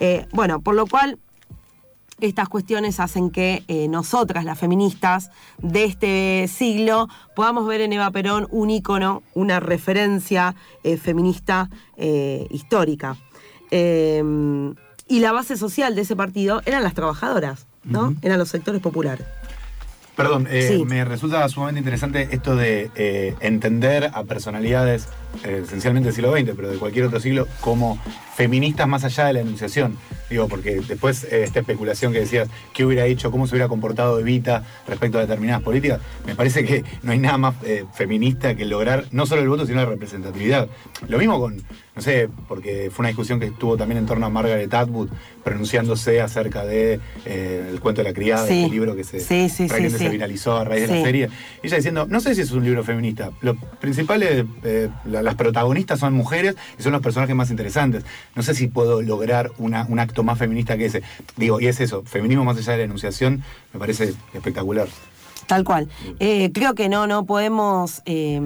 Eh, 0.00 0.26
bueno, 0.32 0.60
por 0.60 0.74
lo 0.74 0.88
cual 0.88 1.20
estas 2.20 2.48
cuestiones 2.48 3.00
hacen 3.00 3.30
que 3.30 3.64
eh, 3.68 3.88
nosotras, 3.88 4.44
las 4.44 4.58
feministas 4.58 5.30
de 5.58 5.84
este 5.84 6.48
siglo, 6.48 7.08
podamos 7.34 7.66
ver 7.66 7.80
en 7.80 7.92
Eva 7.92 8.10
Perón 8.10 8.46
un 8.50 8.70
ícono, 8.70 9.22
una 9.34 9.60
referencia 9.60 10.54
eh, 10.82 10.96
feminista 10.96 11.68
eh, 11.96 12.46
histórica. 12.50 13.16
Eh, 13.70 14.22
y 15.06 15.20
la 15.20 15.32
base 15.32 15.56
social 15.56 15.94
de 15.94 16.02
ese 16.02 16.16
partido 16.16 16.62
eran 16.64 16.82
las 16.82 16.94
trabajadoras, 16.94 17.66
¿no? 17.82 18.14
Eran 18.22 18.38
los 18.38 18.48
sectores 18.48 18.80
populares. 18.80 19.26
Perdón, 20.16 20.48
Sí. 20.50 20.84
me 20.86 21.04
resulta 21.04 21.46
sumamente 21.48 21.80
interesante 21.80 22.28
esto 22.30 22.56
de 22.56 23.34
entender 23.40 24.10
a 24.14 24.24
personalidades, 24.24 25.08
esencialmente 25.42 26.06
del 26.08 26.14
siglo 26.14 26.32
XX, 26.36 26.52
pero 26.54 26.70
de 26.70 26.78
cualquier 26.78 27.06
otro 27.06 27.20
siglo, 27.20 27.48
como 27.60 27.98
feministas 28.36 28.88
más 28.88 29.04
allá 29.04 29.26
de 29.26 29.32
la 29.34 29.40
enunciación. 29.40 29.96
Digo, 30.30 30.48
porque 30.48 30.80
después 30.88 31.24
eh, 31.24 31.44
esta 31.44 31.60
especulación 31.60 32.12
que 32.12 32.20
decías, 32.20 32.48
qué 32.72 32.84
hubiera 32.84 33.04
hecho, 33.06 33.30
cómo 33.30 33.46
se 33.46 33.54
hubiera 33.54 33.68
comportado 33.68 34.18
Evita 34.18 34.64
respecto 34.88 35.18
a 35.18 35.20
determinadas 35.20 35.62
políticas, 35.62 36.00
me 36.26 36.34
parece 36.34 36.64
que 36.64 36.82
no 37.02 37.12
hay 37.12 37.18
nada 37.18 37.38
más 37.38 37.54
eh, 37.64 37.84
feminista 37.94 38.54
que 38.56 38.64
lograr 38.64 39.04
no 39.12 39.26
solo 39.26 39.42
el 39.42 39.48
voto, 39.48 39.66
sino 39.66 39.78
la 39.80 39.86
representatividad. 39.86 40.68
Lo 41.08 41.18
mismo 41.18 41.38
con, 41.38 41.62
no 41.94 42.02
sé, 42.02 42.28
porque 42.48 42.90
fue 42.90 43.02
una 43.02 43.08
discusión 43.08 43.38
que 43.38 43.46
estuvo 43.46 43.76
también 43.76 43.98
en 43.98 44.06
torno 44.06 44.26
a 44.26 44.30
Margaret 44.30 44.72
Atwood 44.72 45.10
pronunciándose 45.44 46.20
acerca 46.20 46.64
de 46.64 46.98
eh, 47.26 47.68
el 47.70 47.80
cuento 47.80 48.02
de 48.02 48.08
la 48.08 48.14
criada, 48.14 48.46
Sí. 48.48 48.64
el 48.64 48.70
libro 48.70 48.96
que 48.96 49.04
se, 49.04 49.20
Sí, 49.20 49.48
sí, 49.48 49.68
se 49.68 50.08
viralizó 50.08 50.56
a 50.56 50.64
raíz 50.64 50.88
de 50.88 50.96
la 50.98 51.04
serie. 51.04 51.28
Ella 51.62 51.76
diciendo, 51.76 52.06
no 52.08 52.18
sé 52.20 52.34
si 52.34 52.40
es 52.40 52.50
un 52.50 52.64
libro 52.64 52.82
feminista. 52.82 53.30
Lo 53.42 53.54
principal 53.56 54.22
es, 54.22 54.44
eh, 54.64 54.88
la- 55.04 55.22
las 55.24 55.34
protagonistas 55.34 55.98
son 55.98 56.14
mujeres 56.14 56.54
y 56.78 56.82
son 56.82 56.92
los 56.92 57.02
personajes 57.02 57.34
más 57.34 57.50
interesantes. 57.50 58.04
No 58.36 58.42
sé 58.42 58.54
si 58.54 58.68
puedo 58.68 59.02
lograr 59.02 59.50
una- 59.58 59.86
un 59.88 59.98
acto 59.98 60.22
más 60.22 60.38
feminista 60.38 60.76
que 60.78 60.86
ese. 60.86 61.02
Digo, 61.36 61.60
y 61.60 61.66
es 61.66 61.80
eso, 61.80 62.02
feminismo 62.04 62.44
más 62.44 62.56
allá 62.58 62.72
de 62.72 62.78
la 62.78 62.84
enunciación, 62.84 63.42
me 63.72 63.80
parece 63.80 64.14
espectacular. 64.32 64.86
Tal 65.46 65.64
cual. 65.64 65.88
Eh, 66.20 66.50
creo 66.54 66.74
que 66.74 66.88
no, 66.88 67.06
no 67.06 67.26
podemos, 67.26 68.00
eh, 68.06 68.40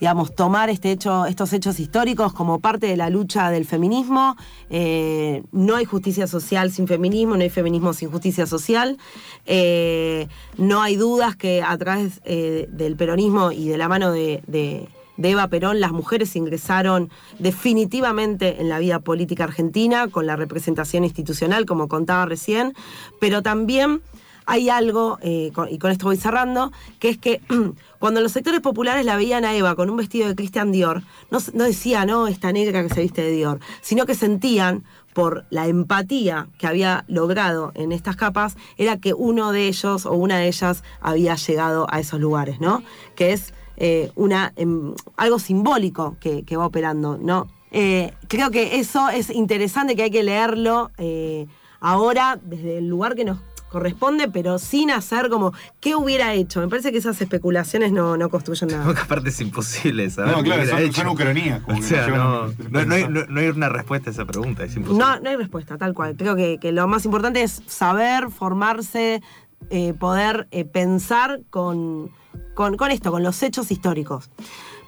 digamos, 0.00 0.34
tomar 0.34 0.70
este 0.70 0.90
hecho, 0.92 1.26
estos 1.26 1.52
hechos 1.52 1.80
históricos 1.80 2.32
como 2.32 2.60
parte 2.60 2.86
de 2.86 2.96
la 2.96 3.10
lucha 3.10 3.50
del 3.50 3.66
feminismo. 3.66 4.36
Eh, 4.70 5.42
no 5.52 5.74
hay 5.76 5.84
justicia 5.84 6.26
social 6.26 6.70
sin 6.70 6.86
feminismo, 6.86 7.36
no 7.36 7.42
hay 7.42 7.50
feminismo 7.50 7.92
sin 7.92 8.10
justicia 8.10 8.46
social. 8.46 8.96
Eh, 9.44 10.28
no 10.56 10.80
hay 10.82 10.96
dudas 10.96 11.36
que 11.36 11.62
a 11.62 11.76
través 11.76 12.20
eh, 12.24 12.68
del 12.70 12.96
peronismo 12.96 13.50
y 13.52 13.68
de 13.68 13.76
la 13.76 13.88
mano 13.88 14.12
de, 14.12 14.42
de- 14.46 14.88
de 15.18 15.30
Eva 15.32 15.48
Perón, 15.48 15.80
las 15.80 15.92
mujeres 15.92 16.34
ingresaron 16.36 17.10
definitivamente 17.38 18.60
en 18.60 18.70
la 18.70 18.78
vida 18.78 19.00
política 19.00 19.44
argentina 19.44 20.08
con 20.08 20.26
la 20.26 20.36
representación 20.36 21.04
institucional, 21.04 21.66
como 21.66 21.88
contaba 21.88 22.24
recién, 22.24 22.74
pero 23.20 23.42
también 23.42 24.00
hay 24.46 24.70
algo, 24.70 25.18
eh, 25.20 25.52
y 25.70 25.78
con 25.78 25.90
esto 25.90 26.06
voy 26.06 26.16
cerrando, 26.16 26.72
que 27.00 27.10
es 27.10 27.18
que 27.18 27.42
cuando 27.98 28.22
los 28.22 28.32
sectores 28.32 28.60
populares 28.60 29.04
la 29.04 29.16
veían 29.16 29.44
a 29.44 29.54
Eva 29.54 29.74
con 29.74 29.90
un 29.90 29.98
vestido 29.98 30.26
de 30.26 30.34
Christian 30.34 30.72
Dior, 30.72 31.02
no, 31.30 31.38
no 31.52 31.64
decía, 31.64 32.06
no, 32.06 32.28
esta 32.28 32.50
negra 32.50 32.82
que 32.82 32.94
se 32.94 33.02
viste 33.02 33.20
de 33.20 33.32
Dior, 33.32 33.60
sino 33.82 34.06
que 34.06 34.14
sentían 34.14 34.84
por 35.12 35.44
la 35.50 35.66
empatía 35.66 36.46
que 36.58 36.66
había 36.66 37.04
logrado 37.08 37.72
en 37.74 37.92
estas 37.92 38.16
capas, 38.16 38.56
era 38.78 38.98
que 38.98 39.12
uno 39.12 39.52
de 39.52 39.66
ellos 39.66 40.06
o 40.06 40.12
una 40.12 40.38
de 40.38 40.46
ellas 40.46 40.84
había 41.00 41.34
llegado 41.34 41.86
a 41.90 41.98
esos 42.00 42.20
lugares, 42.20 42.60
¿no? 42.60 42.82
Que 43.16 43.32
es 43.32 43.52
eh, 43.80 44.10
una, 44.16 44.52
em, 44.56 44.92
algo 45.16 45.38
simbólico 45.38 46.16
que, 46.20 46.42
que 46.42 46.56
va 46.56 46.66
operando, 46.66 47.16
¿no? 47.16 47.46
Eh, 47.70 48.12
creo 48.28 48.50
que 48.50 48.78
eso 48.80 49.08
es 49.08 49.30
interesante, 49.30 49.94
que 49.94 50.02
hay 50.02 50.10
que 50.10 50.22
leerlo 50.22 50.90
eh, 50.98 51.46
ahora 51.80 52.38
desde 52.42 52.78
el 52.78 52.88
lugar 52.88 53.14
que 53.14 53.24
nos 53.24 53.38
corresponde, 53.70 54.28
pero 54.28 54.58
sin 54.58 54.90
hacer 54.90 55.28
como, 55.28 55.52
¿qué 55.78 55.94
hubiera 55.94 56.32
hecho? 56.32 56.60
Me 56.60 56.68
parece 56.68 56.90
que 56.90 56.96
esas 56.98 57.20
especulaciones 57.20 57.92
no, 57.92 58.16
no 58.16 58.30
construyen 58.30 58.68
nada. 58.70 58.84
Porque 58.86 59.02
aparte 59.02 59.28
es 59.28 59.38
imposible 59.42 60.08
saber. 60.08 60.34
No, 60.38 60.42
claro, 60.42 60.64
son, 60.66 60.92
son 60.92 61.08
ucronías. 61.08 61.60
O 61.68 61.82
sea, 61.82 62.08
no, 62.08 62.46
no, 62.70 62.84
no 62.86 62.94
hay, 62.94 63.06
no- 63.08 63.26
no 63.26 63.40
hay 63.40 63.48
una 63.48 63.68
respuesta 63.68 64.08
a 64.08 64.12
esa 64.14 64.24
pregunta, 64.24 64.64
es 64.64 64.74
imposible. 64.74 65.04
No, 65.04 65.20
no 65.20 65.28
hay 65.28 65.36
respuesta, 65.36 65.76
tal 65.76 65.92
cual. 65.92 66.16
Creo 66.16 66.34
que, 66.34 66.58
que 66.58 66.72
lo 66.72 66.88
más 66.88 67.04
importante 67.04 67.42
es 67.42 67.62
saber, 67.66 68.30
formarse, 68.30 69.20
eh, 69.68 69.92
poder 69.92 70.48
eh, 70.50 70.64
pensar 70.64 71.40
con, 71.50 72.10
con, 72.58 72.90
esto, 72.90 73.12
con 73.12 73.22
los 73.22 73.40
hechos 73.44 73.70
históricos. 73.70 74.30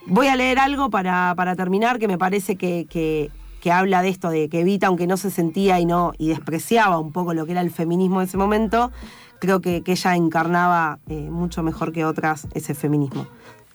Voy 0.07 0.27
a 0.27 0.35
leer 0.35 0.59
algo 0.59 0.91
para, 0.91 1.35
para 1.37 1.55
terminar 1.55 1.99
que 2.01 2.09
me 2.09 2.19
parece 2.19 2.57
que, 2.57 2.87
que- 2.91 3.31
que 3.61 3.71
habla 3.71 4.01
de 4.01 4.09
esto, 4.09 4.31
de 4.31 4.49
que 4.49 4.61
Evita, 4.61 4.87
aunque 4.87 5.07
no 5.07 5.19
se 5.19 5.31
sentía 5.31 5.79
y 5.81 5.85
no 5.85 6.13
y 6.17 6.29
despreciaba 6.29 6.99
un 6.99 7.13
poco 7.13 7.35
lo 7.35 7.45
que 7.45 7.53
era 7.53 7.61
el 7.61 7.71
feminismo 7.71 8.23
en 8.23 8.27
ese 8.27 8.39
momento, 8.39 8.91
creo 9.39 9.61
que, 9.61 9.83
que 9.83 9.93
ella 9.93 10.17
encarnaba 10.17 10.99
eh, 11.09 11.29
mucho 11.31 11.63
mejor 11.63 11.93
que 11.93 12.07
otras 12.07 12.49
ese 12.55 12.73
feminismo 12.75 13.27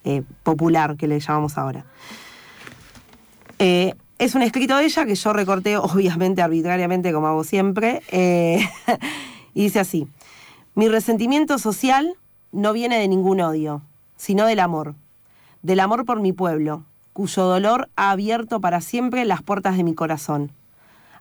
eh, 0.02 0.24
popular 0.42 0.96
que 0.96 1.06
le 1.06 1.20
llamamos 1.20 1.56
ahora. 1.56 1.84
Eh, 3.60 3.94
es 4.18 4.34
un 4.34 4.42
escrito 4.42 4.76
de 4.76 4.86
ella 4.86 5.06
que 5.06 5.14
yo 5.14 5.32
recorté, 5.32 5.76
obviamente, 5.78 6.42
arbitrariamente, 6.42 7.12
como 7.12 7.28
hago 7.28 7.44
siempre. 7.44 8.02
y 9.54 9.62
dice 9.62 9.78
así: 9.78 10.08
Mi 10.74 10.88
resentimiento 10.88 11.58
social 11.58 12.16
no 12.56 12.72
viene 12.72 12.98
de 12.98 13.06
ningún 13.06 13.42
odio, 13.42 13.82
sino 14.16 14.46
del 14.46 14.60
amor. 14.60 14.94
Del 15.60 15.78
amor 15.78 16.06
por 16.06 16.20
mi 16.20 16.32
pueblo, 16.32 16.84
cuyo 17.12 17.44
dolor 17.44 17.90
ha 17.96 18.10
abierto 18.10 18.62
para 18.62 18.80
siempre 18.80 19.26
las 19.26 19.42
puertas 19.42 19.76
de 19.76 19.84
mi 19.84 19.94
corazón. 19.94 20.52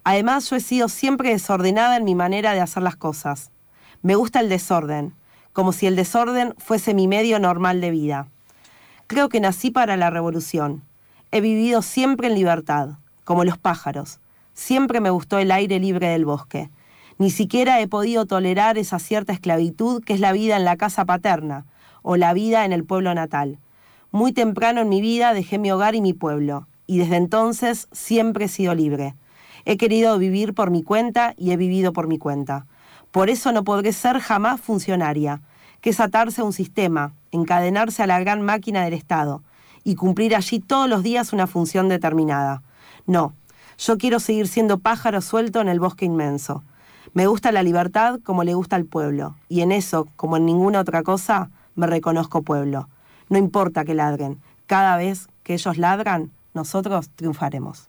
Además, 0.06 0.50
yo 0.50 0.56
he 0.56 0.62
sido 0.62 0.88
siempre 0.88 1.32
desordenada 1.32 1.98
en 1.98 2.06
mi 2.06 2.16
manera 2.16 2.54
de 2.54 2.62
hacer 2.62 2.84
las 2.84 2.96
cosas. 2.96 3.52
Me 4.02 4.16
gusta 4.16 4.40
el 4.40 4.48
desorden, 4.48 5.14
como 5.52 5.74
si 5.74 5.88
el 5.88 5.98
desorden 5.98 6.54
fuese 6.58 6.94
mi 6.94 7.06
medio 7.06 7.38
normal 7.38 7.82
de 7.82 7.92
vida. 7.92 8.28
Creo 9.08 9.28
que 9.28 9.42
nací 9.42 9.72
para 9.72 9.98
la 9.98 10.10
revolución. 10.10 10.84
He 11.32 11.42
vivido 11.42 11.82
siempre 11.82 12.30
en 12.30 12.36
libertad, 12.36 12.92
como 13.26 13.44
los 13.44 13.58
pájaros. 13.58 14.22
Siempre 14.54 15.02
me 15.02 15.10
gustó 15.10 15.38
el 15.38 15.52
aire 15.52 15.82
libre 15.82 16.08
del 16.08 16.24
bosque. 16.24 16.70
Ni 17.18 17.32
siquiera 17.32 17.80
he 17.80 17.88
podido 17.88 18.26
tolerar 18.26 18.78
esa 18.78 19.00
cierta 19.00 19.32
esclavitud 19.32 20.04
que 20.04 20.14
es 20.14 20.20
la 20.20 20.34
vida 20.34 20.58
en 20.58 20.66
la 20.66 20.76
casa 20.76 21.06
paterna 21.06 21.66
o 22.02 22.18
la 22.18 22.34
vida 22.34 22.66
en 22.66 22.74
el 22.74 22.84
pueblo 22.84 23.14
natal. 23.14 23.60
Muy 24.12 24.34
temprano 24.34 24.82
en 24.82 24.90
mi 24.90 25.02
vida 25.02 25.34
dejé 25.34 25.58
mi 25.58 25.72
hogar 25.72 25.96
y 25.96 26.02
mi 26.02 26.14
pueblo, 26.14 26.68
y 26.88 26.98
desde 26.98 27.16
entonces 27.16 27.88
siempre 27.92 28.46
he 28.46 28.50
sido 28.50 28.76
libre. 28.76 29.16
He 29.64 29.78
querido 29.78 30.18
vivir 30.18 30.54
por 30.54 30.72
mi 30.72 30.84
cuenta 30.84 31.34
y 31.38 31.52
he 31.52 31.58
vivido 31.58 31.94
por 31.94 32.08
mi 32.08 32.18
cuenta. 32.18 32.68
Por 33.12 33.30
eso 33.30 33.52
no 33.52 33.64
podré 33.64 33.94
ser 33.94 34.20
jamás 34.20 34.60
funcionaria, 34.60 35.42
que 35.82 35.92
es 35.92 36.00
atarse 36.00 36.42
a 36.42 36.44
un 36.44 36.54
sistema, 36.54 37.14
encadenarse 37.32 38.04
a 38.04 38.08
la 38.08 38.20
gran 38.20 38.42
máquina 38.42 38.84
del 38.84 38.94
Estado 38.94 39.42
y 39.84 39.96
cumplir 39.96 40.36
allí 40.36 40.60
todos 40.60 40.90
los 40.90 41.02
días 41.02 41.32
una 41.32 41.48
función 41.48 41.88
determinada. 41.88 42.62
No, 43.06 43.34
yo 43.78 43.98
quiero 43.98 44.20
seguir 44.20 44.48
siendo 44.48 44.80
pájaro 44.80 45.22
suelto 45.22 45.62
en 45.62 45.70
el 45.70 45.80
bosque 45.80 46.06
inmenso. 46.06 46.64
Me 47.16 47.28
gusta 47.28 47.54
la 47.54 47.64
libertad 47.64 48.20
como 48.26 48.44
le 48.44 48.54
gusta 48.56 48.76
al 48.76 48.84
pueblo, 48.84 49.36
y 49.48 49.62
en 49.62 49.72
eso, 49.72 50.06
como 50.18 50.36
en 50.36 50.46
ninguna 50.46 50.82
otra 50.82 51.02
cosa, 51.02 51.50
me 51.74 51.88
reconozco 51.88 52.42
pueblo. 52.42 52.90
No 53.30 53.38
importa 53.38 53.86
que 53.86 53.94
ladren, 53.94 54.42
cada 54.68 54.98
vez 54.98 55.30
que 55.44 55.54
ellos 55.54 55.78
ladran, 55.78 56.32
nosotros 56.54 57.10
triunfaremos. 57.16 57.88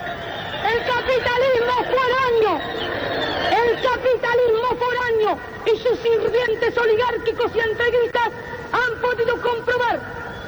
El 0.00 0.78
capitalismo 0.80 1.76
foráneo, 1.92 2.58
el 3.52 3.82
capitalismo 3.84 4.68
foráneo 4.80 5.38
y 5.66 5.78
sus 5.80 5.98
sirvientes 5.98 6.78
oligárquicos 6.78 7.52
y 7.54 7.70
integristas 7.70 8.30
han 8.72 8.98
podido 9.02 9.42
comprobar 9.42 10.00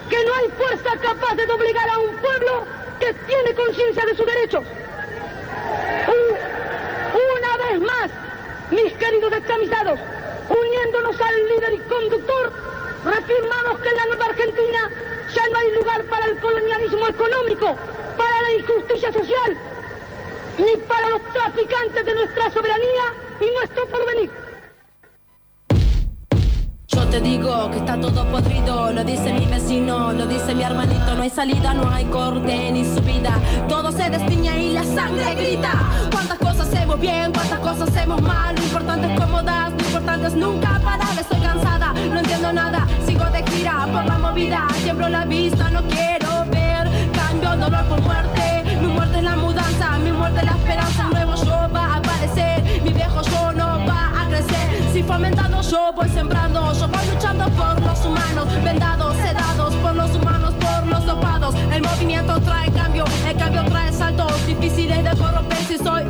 que 0.09 0.17
no 0.25 0.35
hay 0.37 0.49
fuerza 0.57 0.91
capaz 1.03 1.35
de 1.35 1.45
doblegar 1.45 1.91
a 1.91 1.99
un 1.99 2.17
pueblo 2.17 2.65
que 2.99 3.13
tiene 3.29 3.55
conciencia 3.55 4.07
de 4.07 4.17
sus 4.17 4.25
derechos. 4.25 4.65
U- 6.09 6.37
una 7.17 7.57
vez 7.71 7.81
más, 7.81 8.11
mis 8.71 8.93
queridos 8.95 9.31
descamisados, 9.31 10.01
uniéndonos 10.49 11.21
al 11.21 11.49
líder 11.49 11.75
y 11.75 11.79
conductor, 11.89 12.53
reafirmamos 13.05 13.81
que 13.81 13.89
en 13.89 13.97
la 13.97 14.07
nueva 14.07 14.25
Argentina 14.27 14.91
ya 15.35 15.49
no 15.49 15.59
hay 15.59 15.71
lugar 15.73 16.05
para 16.05 16.27
el 16.27 16.39
colonialismo 16.39 17.09
económico, 17.09 17.77
para 18.17 18.43
la 18.43 18.53
injusticia 18.53 19.13
social, 19.13 19.57
ni 20.59 20.77
para 20.83 21.11
los 21.11 21.23
traficantes 21.33 22.05
de 22.05 22.15
nuestra 22.15 22.51
soberanía 22.51 23.15
y 23.41 23.51
nuestro 23.51 23.87
porvenir. 23.89 24.46
Te 27.17 27.23
digo 27.23 27.71
que 27.71 27.79
está 27.79 27.99
todo 27.99 28.27
podrido, 28.27 28.93
lo 28.93 29.03
dice 29.03 29.33
mi 29.33 29.47
vecino, 29.47 30.13
lo 30.13 30.27
dice 30.27 30.55
mi 30.55 30.63
hermanito, 30.63 31.15
no 31.15 31.23
hay 31.23 31.31
salida, 31.31 31.73
no 31.73 31.89
hay 31.89 32.05
corte 32.05 32.71
ni 32.71 32.85
subida, 32.85 33.39
todo 33.71 33.91
se 33.91 34.11
destiña 34.11 34.59
y 34.59 34.75
la 34.75 34.85
sangre 34.85 35.35
grita. 35.35 35.73
Cuántas 36.13 36.39
cosas 36.39 36.69
hacemos 36.69 37.01
bien, 37.01 37.33
cuántas 37.33 37.59
cosas 37.61 37.89
hacemos 37.89 38.21
mal, 38.21 38.55
lo 38.55 38.63
importante 38.63 39.15
es 39.15 39.19
cómo 39.19 39.43
das, 39.43 39.73
lo 39.73 39.87
importante 39.87 40.27
es 40.27 40.35
nunca 40.35 40.79
parar, 40.85 41.19
estoy 41.19 41.41
cansada, 41.41 41.95
no 41.95 42.19
entiendo 42.19 42.53
nada, 42.53 42.87
sigo 43.07 43.25
de 43.31 43.43
gira 43.51 43.89
por 43.91 44.19
movida, 44.19 44.67
tiemblo 44.83 45.09
la 45.09 45.25
vista, 45.25 45.71
no 45.71 45.81
quiero 45.85 46.45
ver, 46.51 46.87
cambio 47.15 47.57
dolor 47.57 47.85
por 47.87 48.03
muerte, 48.03 48.63
mi 48.79 48.89
muerte 48.89 49.17
es 49.17 49.25
la 49.25 49.37
mudanza, 49.37 49.97
mi 50.05 50.13
muerte 50.13 50.41
es 50.41 50.45
la 50.45 50.53
esperanza, 50.53 51.09
nuevo 51.11 51.35
yo 51.37 51.75
va 51.75 51.95
a 51.95 51.97
aparecer, 51.97 52.83
mi 52.85 52.93
viejo 52.93 53.23
yo 53.23 53.53
no 53.53 53.66
si 54.97 55.03
fomentando 55.03 55.61
yo 55.61 55.93
voy 55.95 56.09
sembrando, 56.09 56.73
yo 56.73 56.89
voy 56.89 57.07
luchando 57.13 57.45
por 57.51 57.79
los 57.83 58.03
humanos, 58.07 58.49
vendados, 58.65 59.15
sedados 59.19 59.75
por 59.75 59.95
los 59.95 60.15
humanos, 60.15 60.55
por 60.55 60.87
los 60.87 61.05
dopados, 61.05 61.55
el 61.71 61.83
movimiento 61.83 62.41
trae 62.41 62.73
cambio, 62.73 63.05
el 63.29 63.37
cambio 63.37 63.63
trae 63.67 63.93
saltos 63.93 64.47
difíciles 64.47 65.05
de 65.05 65.11
corromper, 65.11 65.59
si 65.69 65.77
soy 65.77 66.03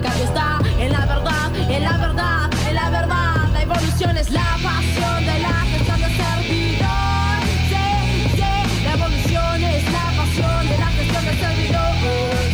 música 0.00 0.22
está 0.22 0.58
en 0.78 0.92
la 0.92 1.06
verdad, 1.06 1.52
en 1.68 1.82
la 1.82 1.96
verdad, 1.98 2.50
en 2.68 2.74
la 2.74 2.90
verdad. 2.90 3.48
La 3.52 3.62
evolución 3.62 4.16
es 4.16 4.30
la 4.30 4.56
pasión 4.62 5.26
de 5.26 5.38
la 5.40 5.54
gestión 5.72 6.00
de 6.00 6.08
servidor. 6.16 7.40
Sí, 7.68 8.36
sí. 8.36 8.84
La 8.84 8.92
evolución 8.94 9.64
es 9.64 9.92
la 9.92 10.12
pasión 10.16 10.68
de 10.68 10.78
la 10.78 10.86
gestión 10.86 11.24
de 11.24 11.34
servidor. 11.34 11.90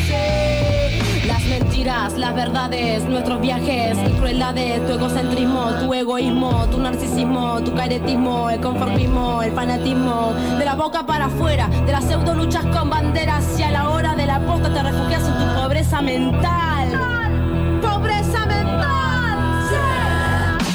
Sí. 0.07 1.27
Las 1.27 1.43
mentiras, 1.45 2.13
las 2.15 2.35
verdades, 2.35 3.05
nuestros 3.05 3.41
viajes, 3.41 3.97
mis 3.99 4.15
crueldades, 4.15 4.87
tu 4.87 4.93
egocentrismo, 4.95 5.71
tu 5.81 5.95
egoísmo, 5.95 6.67
tu 6.71 6.79
narcisismo, 6.79 7.63
tu 7.63 7.75
caretismo, 7.75 8.51
el 8.51 8.61
conformismo, 8.61 9.43
el 9.43 9.53
fanatismo. 9.53 10.33
De 10.59 10.65
la 10.65 10.75
boca 10.75 11.07
para 11.07 11.27
afuera, 11.27 11.69
de 11.87 11.93
las 11.93 12.05
pseudo 12.05 12.35
luchas 12.35 12.65
con 12.67 12.91
banderas 12.91 13.59
y 13.59 13.63
a 13.63 13.71
la 13.71 13.91
hora 13.91 14.15
de 14.15 14.27
la 14.27 14.41
posta 14.41 14.73
te 14.73 14.83
refugias 14.83 15.23
en 15.29 15.35
tu 15.39 15.55
pobreza 15.55 16.03
mental. 16.03 17.16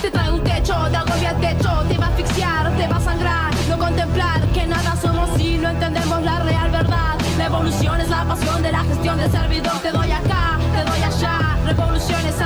Te 0.01 0.11
trae 0.11 0.31
un 0.31 0.43
techo, 0.43 0.75
te 0.89 0.97
agobia 0.97 1.31
el 1.31 1.39
techo, 1.39 1.83
te 1.87 1.97
va 1.97 2.05
a 2.05 2.09
asfixiar, 2.09 2.71
te 2.77 2.87
va 2.87 2.97
a 2.97 3.01
sangrar, 3.01 3.51
no 3.69 3.77
contemplar 3.77 4.41
que 4.53 4.65
nada 4.67 4.95
somos 5.01 5.29
si 5.37 5.57
no 5.57 5.69
entendemos 5.69 6.21
la 6.23 6.39
real 6.39 6.71
verdad. 6.71 7.15
La 7.37 7.45
evolución 7.45 7.99
es 8.01 8.09
la 8.09 8.23
pasión 8.25 8.61
de 8.61 8.71
la 8.71 8.83
gestión 8.83 9.17
del 9.17 9.31
servidor. 9.31 9.79
Te 9.81 9.91
doy 9.91 10.11
acá, 10.11 10.57
te 10.73 10.83
doy 10.89 11.03
allá. 11.03 11.57
Revolución 11.65 12.25
es 12.25 12.41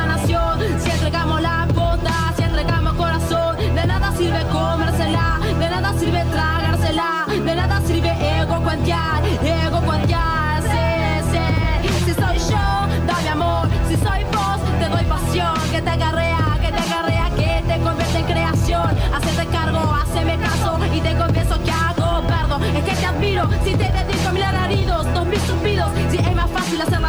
admiro 23.39 23.63
si 23.63 23.71
te 23.71 23.91
dedico 23.91 24.29
a 24.29 24.31
mil 24.31 24.43
alaridos, 24.43 25.13
dos 25.13 25.25
mil 25.25 25.39
suspiros. 25.39 25.89
Si 26.11 26.17
es 26.17 26.35
más 26.35 26.49
fácil 26.51 26.81
hacerla 26.81 27.04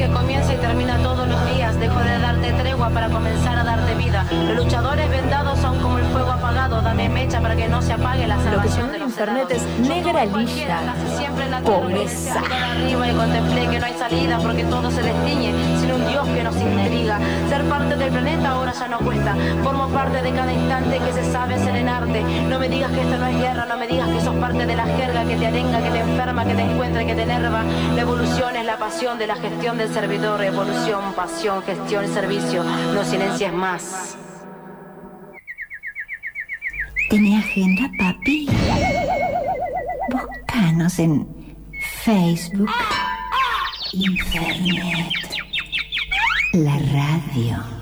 que 0.00 0.08
comienza 0.08 0.54
y 0.54 0.56
termina 0.56 0.96
todos 1.02 1.28
los 1.28 1.54
días. 1.54 1.78
Dejo 1.78 2.00
de 2.00 2.18
darte 2.18 2.52
tregua 2.54 2.88
para 2.88 3.10
comenzar 3.10 3.58
a 3.58 3.64
darte 3.64 3.94
vida. 3.96 4.24
Los 4.48 4.64
luchadores 4.64 5.10
vendados 5.10 5.58
son 5.58 5.78
como 5.78 5.98
el 5.98 6.06
fuego 6.06 6.30
apagado. 6.32 6.80
Dame 6.80 7.10
mecha 7.10 7.38
para 7.42 7.54
que 7.54 7.68
no 7.68 7.82
se 7.82 7.92
apague 7.92 8.26
la 8.26 8.36
Lo 8.36 8.42
que 8.42 8.48
salvación 8.48 8.92
de 8.92 8.98
los 8.98 9.10
internet 9.10 9.46
es 9.50 9.60
sedados. 9.60 9.88
Yo 9.88 9.94
negra 9.94 10.22
tierra, 10.46 11.60
pobreza. 11.62 12.40
arriba 12.72 13.08
y 13.08 13.14
contemplé 13.14 13.68
que 13.68 13.78
no 13.78 13.86
hay 13.86 13.92
salida 13.92 14.38
porque 14.38 14.64
todo 14.64 14.90
se 14.90 15.02
destiñe 15.02 15.52
sin 15.78 15.92
un 15.92 16.08
Dios 16.08 16.26
que 16.28 16.44
nos 16.44 16.56
intriga. 16.56 17.18
Ser 17.50 17.64
parte 17.64 17.96
del 17.96 18.10
planeta 18.10 18.50
ahora 18.52 18.72
ya 18.72 18.88
no 18.88 18.98
cuesta. 19.00 19.36
Formo 19.62 19.88
parte 19.88 20.22
de 20.22 20.32
cada 20.32 20.50
instante 20.50 20.98
que 20.98 21.12
se 21.12 21.30
sabe 21.30 21.58
serenarte. 21.58 22.22
No 22.48 22.58
me 22.58 22.70
digas 22.70 22.90
que 22.92 23.02
esto 23.02 23.18
no 23.18 23.26
es 23.26 23.36
guerra, 23.36 23.66
no 23.66 23.76
me 23.76 23.86
digas 23.86 24.08
que 24.08 24.20
sos 24.22 24.34
parte 24.36 24.64
de 24.64 24.76
la 24.76 24.86
jerga 24.86 25.24
que 25.24 25.36
te 25.36 25.46
arenga, 25.46 25.82
que 25.82 25.90
te 25.90 25.98
enferma, 25.98 26.44
que 26.46 26.54
te 26.54 26.62
encuentra, 26.62 27.04
que 27.04 27.14
te 27.14 27.22
enerva. 27.22 27.64
La 27.94 28.00
evolución 28.00 28.56
es 28.56 28.64
la 28.64 28.78
pasión 28.78 29.18
de 29.18 29.26
la 29.26 29.36
gestión 29.36 29.76
del 29.76 29.89
servidor. 29.92 30.42
Evolución, 30.42 31.12
pasión, 31.14 31.62
gestión 31.62 32.04
y 32.04 32.08
servicio. 32.08 32.64
No 32.64 33.04
silencies 33.04 33.52
más. 33.52 34.16
¿Tiene 37.08 37.38
agenda, 37.38 37.90
papi? 37.98 38.48
Búscanos 40.10 40.98
en 40.98 41.26
Facebook, 42.04 42.70
Internet, 43.92 45.12
la 46.52 46.78
radio. 46.92 47.79